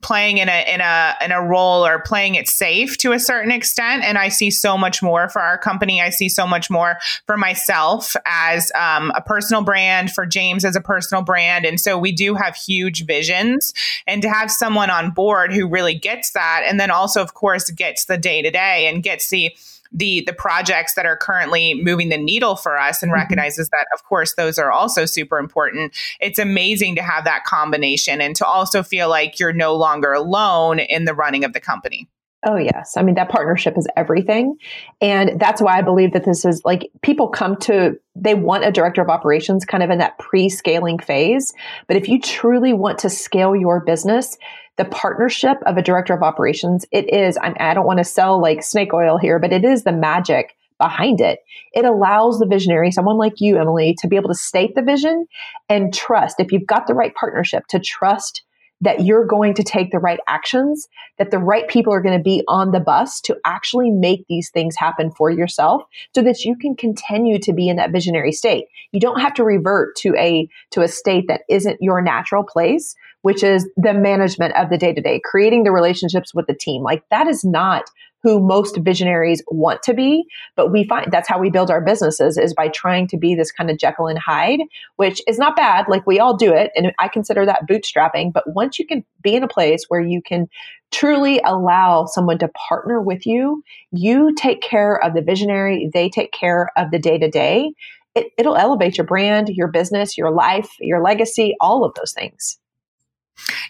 [0.00, 3.52] playing in a in a in a role or playing it safe to a certain
[3.52, 4.02] extent.
[4.02, 6.00] And i see so much more for our company.
[6.00, 10.76] I see so much more for myself as um, a personal brand for james as
[10.76, 11.64] a personal brand.
[11.64, 13.74] And so we do have huge visions.
[14.06, 17.70] And to have someone on board who really gets that and then also of course
[17.70, 19.54] gets the day to day and gets the
[19.92, 23.20] the the projects that are currently moving the needle for us and mm-hmm.
[23.20, 28.20] recognizes that of course those are also super important it's amazing to have that combination
[28.20, 32.08] and to also feel like you're no longer alone in the running of the company
[32.46, 32.96] Oh, yes.
[32.96, 34.56] I mean, that partnership is everything.
[35.02, 38.72] And that's why I believe that this is like people come to, they want a
[38.72, 41.52] director of operations kind of in that pre scaling phase.
[41.86, 44.38] But if you truly want to scale your business,
[44.76, 48.40] the partnership of a director of operations, it is, I'm, I don't want to sell
[48.40, 51.40] like snake oil here, but it is the magic behind it.
[51.74, 55.26] It allows the visionary, someone like you, Emily, to be able to state the vision
[55.68, 56.40] and trust.
[56.40, 58.42] If you've got the right partnership, to trust
[58.82, 62.22] that you're going to take the right actions, that the right people are going to
[62.22, 65.82] be on the bus to actually make these things happen for yourself
[66.14, 68.64] so that you can continue to be in that visionary state.
[68.92, 72.96] You don't have to revert to a to a state that isn't your natural place,
[73.22, 76.82] which is the management of the day-to-day, creating the relationships with the team.
[76.82, 77.90] Like that is not
[78.22, 80.24] who most visionaries want to be.
[80.54, 83.50] But we find that's how we build our businesses is by trying to be this
[83.50, 84.60] kind of Jekyll and Hyde,
[84.96, 85.86] which is not bad.
[85.88, 86.70] Like we all do it.
[86.76, 88.32] And I consider that bootstrapping.
[88.32, 90.48] But once you can be in a place where you can
[90.90, 96.32] truly allow someone to partner with you, you take care of the visionary, they take
[96.32, 97.72] care of the day to day.
[98.36, 102.58] It'll elevate your brand, your business, your life, your legacy, all of those things.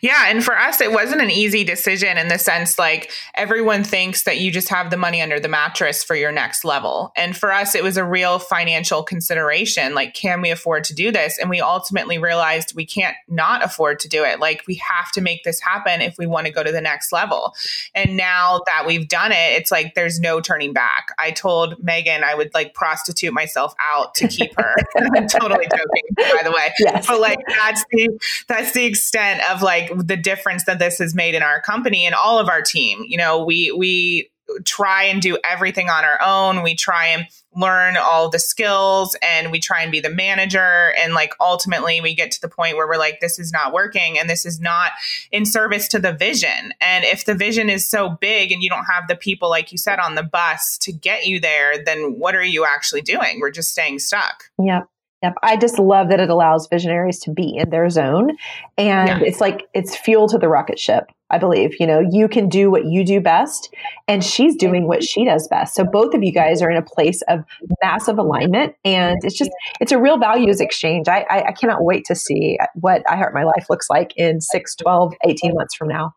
[0.01, 0.25] Yeah.
[0.29, 4.39] And for us, it wasn't an easy decision in the sense like everyone thinks that
[4.39, 7.13] you just have the money under the mattress for your next level.
[7.17, 9.95] And for us, it was a real financial consideration.
[9.95, 11.39] Like, can we afford to do this?
[11.39, 14.41] And we ultimately realized we can't not afford to do it.
[14.41, 17.13] Like, we have to make this happen if we want to go to the next
[17.13, 17.55] level.
[17.95, 21.09] And now that we've done it, it's like there's no turning back.
[21.19, 24.75] I told Megan I would like prostitute myself out to keep her.
[25.17, 26.73] I'm totally joking, by the way.
[26.79, 27.07] Yes.
[27.07, 31.35] But like that's the that's the extent of like the difference that this has made
[31.35, 33.05] in our company and all of our team.
[33.07, 34.31] You know, we we
[34.65, 36.63] try and do everything on our own.
[36.63, 40.93] We try and learn all the skills and we try and be the manager.
[40.99, 44.19] And like ultimately, we get to the point where we're like, this is not working
[44.19, 44.93] and this is not
[45.33, 46.73] in service to the vision.
[46.81, 49.79] And if the vision is so big and you don't have the people, like you
[49.79, 53.41] said, on the bus to get you there, then what are you actually doing?
[53.41, 54.45] We're just staying stuck.
[54.59, 54.89] Yep.
[55.23, 55.35] Yep.
[55.43, 58.37] I just love that it allows visionaries to be in their zone.
[58.79, 59.21] And yeah.
[59.21, 61.75] it's like it's fuel to the rocket ship, I believe.
[61.79, 63.75] You know, you can do what you do best,
[64.09, 65.75] and she's doing what she does best.
[65.75, 67.45] So both of you guys are in a place of
[67.83, 68.75] massive alignment.
[68.85, 71.07] And it's just, it's a real values exchange.
[71.07, 74.41] I, I, I cannot wait to see what I Heart My Life looks like in
[74.41, 76.15] 6, 12, 18 months from now.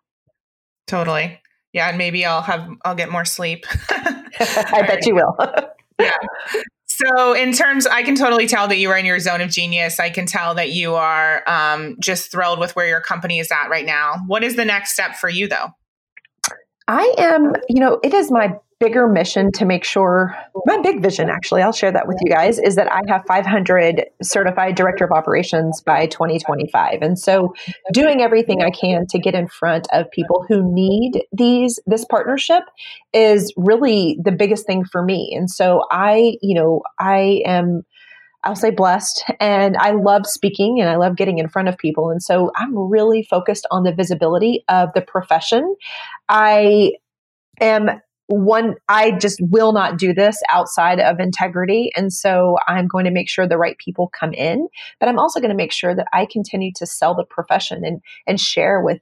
[0.88, 1.40] Totally.
[1.74, 1.90] Yeah.
[1.90, 3.66] And maybe I'll have, I'll get more sleep.
[4.40, 5.36] I bet you will.
[6.00, 6.12] yeah.
[7.06, 10.00] So, in terms, I can totally tell that you are in your zone of genius.
[10.00, 13.70] I can tell that you are um, just thrilled with where your company is at
[13.70, 14.18] right now.
[14.28, 15.70] What is the next step for you, though?
[16.88, 21.30] I am, you know, it is my bigger mission to make sure my big vision
[21.30, 25.12] actually i'll share that with you guys is that i have 500 certified director of
[25.12, 27.54] operations by 2025 and so
[27.94, 32.64] doing everything i can to get in front of people who need these this partnership
[33.14, 37.84] is really the biggest thing for me and so i you know i am
[38.46, 42.10] I'll say blessed and I love speaking and I love getting in front of people.
[42.10, 45.78] And so I'm really focused on the visibility of the profession.
[46.28, 46.92] I
[47.62, 51.92] am one i just will not do this outside of integrity.
[51.96, 54.68] And so i'm going to make sure the right people come in
[55.00, 58.02] but i'm also going to make sure that i continue to sell the profession and
[58.28, 59.02] and share with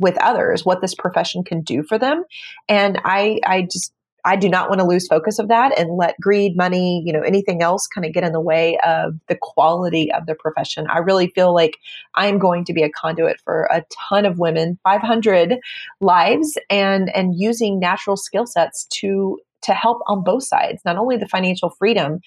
[0.00, 2.24] with others what this profession can do for them.
[2.68, 3.92] And i i just
[4.24, 7.22] I do not want to lose focus of that and let greed, money, you know,
[7.22, 10.86] anything else kind of get in the way of the quality of the profession.
[10.88, 11.78] I really feel like
[12.14, 15.58] I'm going to be a conduit for a ton of women, 500
[16.00, 21.16] lives and and using natural skill sets to to help on both sides, not only
[21.16, 22.20] the financial freedom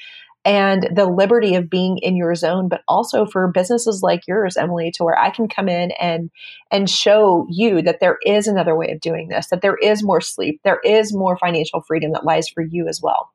[0.46, 4.92] and the liberty of being in your zone but also for businesses like yours emily
[4.92, 6.30] to where i can come in and
[6.72, 10.22] and show you that there is another way of doing this that there is more
[10.22, 13.33] sleep there is more financial freedom that lies for you as well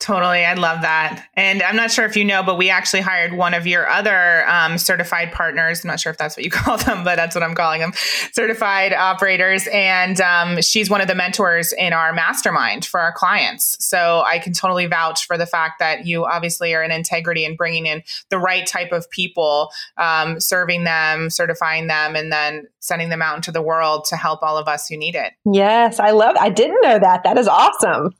[0.00, 0.44] Totally.
[0.44, 1.26] I love that.
[1.34, 4.48] And I'm not sure if you know, but we actually hired one of your other
[4.48, 5.84] um, certified partners.
[5.84, 7.92] I'm not sure if that's what you call them, but that's what I'm calling them
[8.32, 9.66] certified operators.
[9.72, 13.84] And um, she's one of the mentors in our mastermind for our clients.
[13.84, 17.56] So I can totally vouch for the fact that you obviously are in integrity and
[17.56, 23.08] bringing in the right type of people, um, serving them, certifying them, and then sending
[23.08, 25.32] them out into the world to help all of us who need it.
[25.44, 25.98] Yes.
[25.98, 27.24] I love, I didn't know that.
[27.24, 28.14] That is awesome.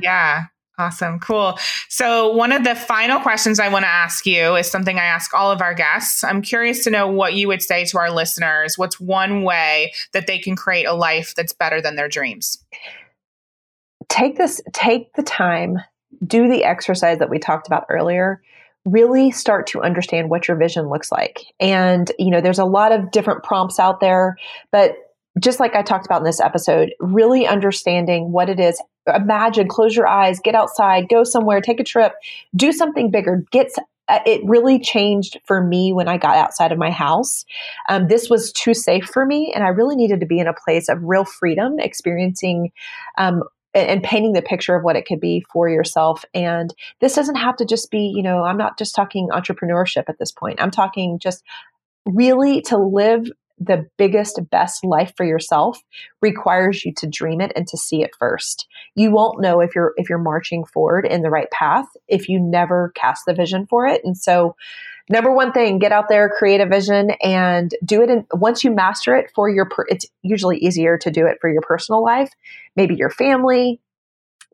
[0.00, 0.44] Yeah.
[0.82, 1.20] Awesome.
[1.20, 1.56] Cool.
[1.88, 5.32] So, one of the final questions I want to ask you is something I ask
[5.32, 6.24] all of our guests.
[6.24, 8.76] I'm curious to know what you would say to our listeners.
[8.76, 12.64] What's one way that they can create a life that's better than their dreams?
[14.08, 15.78] Take this, take the time,
[16.26, 18.42] do the exercise that we talked about earlier.
[18.84, 21.44] Really start to understand what your vision looks like.
[21.60, 24.36] And, you know, there's a lot of different prompts out there,
[24.72, 24.96] but
[25.40, 28.80] just like I talked about in this episode, really understanding what it is.
[29.14, 32.12] Imagine, close your eyes, get outside, go somewhere, take a trip,
[32.54, 33.44] do something bigger.
[33.50, 33.72] Get
[34.08, 37.44] uh, it really changed for me when I got outside of my house.
[37.88, 40.54] Um, this was too safe for me, and I really needed to be in a
[40.54, 42.72] place of real freedom, experiencing
[43.16, 43.42] um,
[43.74, 46.24] and painting the picture of what it could be for yourself.
[46.34, 50.18] And this doesn't have to just be, you know, I'm not just talking entrepreneurship at
[50.18, 50.60] this point.
[50.60, 51.42] I'm talking just
[52.04, 53.30] really to live
[53.64, 55.78] the biggest, best life for yourself
[56.20, 58.66] requires you to dream it and to see it first.
[58.94, 62.40] You won't know if you're if you're marching forward in the right path if you
[62.40, 64.02] never cast the vision for it.
[64.04, 64.56] And so
[65.08, 68.10] number one thing, get out there, create a vision and do it.
[68.10, 71.50] And once you master it for your, per- it's usually easier to do it for
[71.50, 72.30] your personal life,
[72.76, 73.80] maybe your family,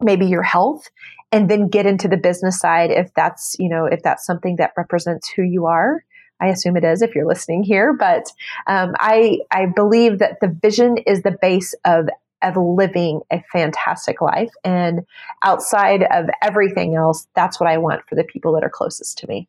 [0.01, 0.89] maybe your health
[1.31, 4.73] and then get into the business side if that's, you know, if that's something that
[4.77, 6.03] represents who you are.
[6.41, 8.31] I assume it is if you're listening here, but
[8.67, 12.09] um, I I believe that the vision is the base of
[12.43, 15.01] of living a fantastic life, and
[15.43, 19.29] outside of everything else, that's what I want for the people that are closest to
[19.29, 19.49] me.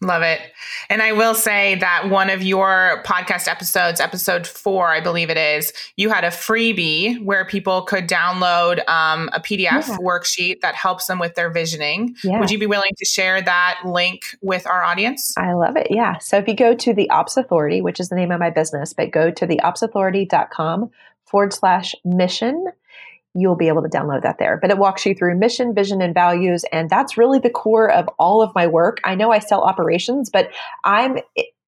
[0.00, 0.40] Love it.
[0.90, 5.36] And I will say that one of your podcast episodes, episode four, I believe it
[5.36, 9.96] is, you had a freebie where people could download um, a PDF yeah.
[9.96, 12.14] worksheet that helps them with their visioning.
[12.22, 12.38] Yeah.
[12.38, 15.36] Would you be willing to share that link with our audience?
[15.36, 15.88] I love it.
[15.90, 16.18] Yeah.
[16.18, 18.92] So if you go to the Ops Authority, which is the name of my business,
[18.92, 20.92] but go to the opsauthority.com
[21.26, 22.66] forward slash mission
[23.40, 24.58] you'll be able to download that there.
[24.60, 26.64] But it walks you through mission, vision, and values.
[26.72, 29.00] And that's really the core of all of my work.
[29.04, 30.50] I know I sell operations, but
[30.84, 31.18] I'm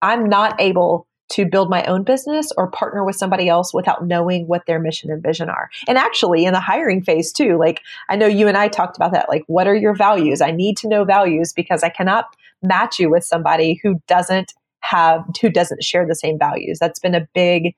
[0.02, 4.46] I'm not able to build my own business or partner with somebody else without knowing
[4.48, 5.70] what their mission and vision are.
[5.86, 9.12] And actually in the hiring phase too, like I know you and I talked about
[9.12, 9.28] that.
[9.28, 10.40] Like, what are your values?
[10.40, 12.26] I need to know values because I cannot
[12.62, 16.78] match you with somebody who doesn't have who doesn't share the same values.
[16.78, 17.74] That's been a big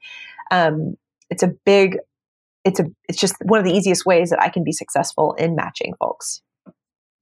[0.50, 0.96] um,
[1.30, 1.98] it's a big
[2.64, 5.54] it's a it's just one of the easiest ways that I can be successful in
[5.54, 6.42] matching folks.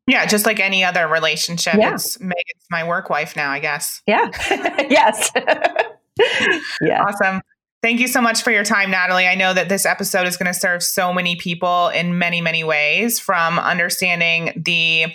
[0.06, 1.74] Yeah, just like any other relationship.
[1.74, 1.94] Yeah.
[1.94, 4.02] It's Megan's my work wife now, I guess.
[4.06, 4.28] Yeah.
[4.90, 5.30] yes.
[6.82, 7.02] yeah.
[7.02, 7.42] Awesome.
[7.82, 9.26] Thank you so much for your time, Natalie.
[9.26, 12.64] I know that this episode is going to serve so many people in many, many
[12.64, 15.06] ways from understanding the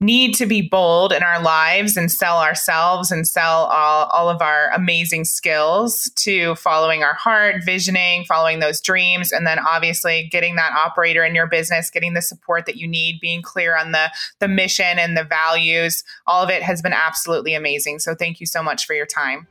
[0.00, 4.40] need to be bold in our lives and sell ourselves and sell all, all of
[4.40, 10.54] our amazing skills to following our heart, visioning, following those dreams, and then obviously getting
[10.54, 14.08] that operator in your business, getting the support that you need, being clear on the,
[14.38, 16.04] the mission and the values.
[16.28, 17.98] All of it has been absolutely amazing.
[17.98, 19.48] So thank you so much for your time.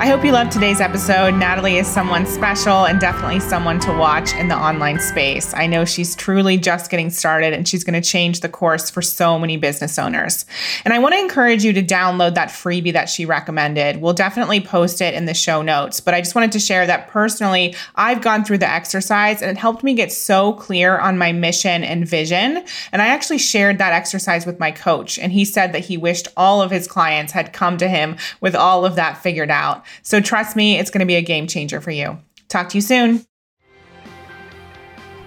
[0.00, 1.34] I hope you loved today's episode.
[1.34, 5.52] Natalie is someone special and definitely someone to watch in the online space.
[5.52, 9.02] I know she's truly just getting started and she's going to change the course for
[9.02, 10.46] so many business owners.
[10.86, 14.00] And I want to encourage you to download that freebie that she recommended.
[14.00, 17.08] We'll definitely post it in the show notes, but I just wanted to share that
[17.08, 21.32] personally, I've gone through the exercise and it helped me get so clear on my
[21.32, 22.64] mission and vision.
[22.90, 26.28] And I actually shared that exercise with my coach, and he said that he wished
[26.38, 29.84] all of his clients had come to him with all of that figured out.
[30.02, 32.18] So trust me, it's going to be a game changer for you.
[32.48, 33.24] Talk to you soon.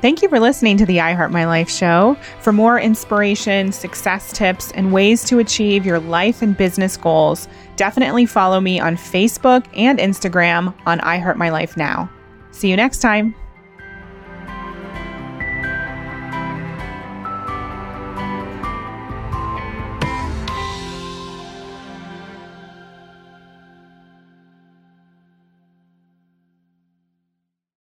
[0.02, 2.18] Thank you for listening to the I Heart My Life show.
[2.42, 7.48] For more inspiration, success tips, and ways to achieve your life and business goals,
[7.78, 12.10] definitely follow me on Facebook and Instagram on I Heart My Life Now.
[12.52, 13.34] See you next time.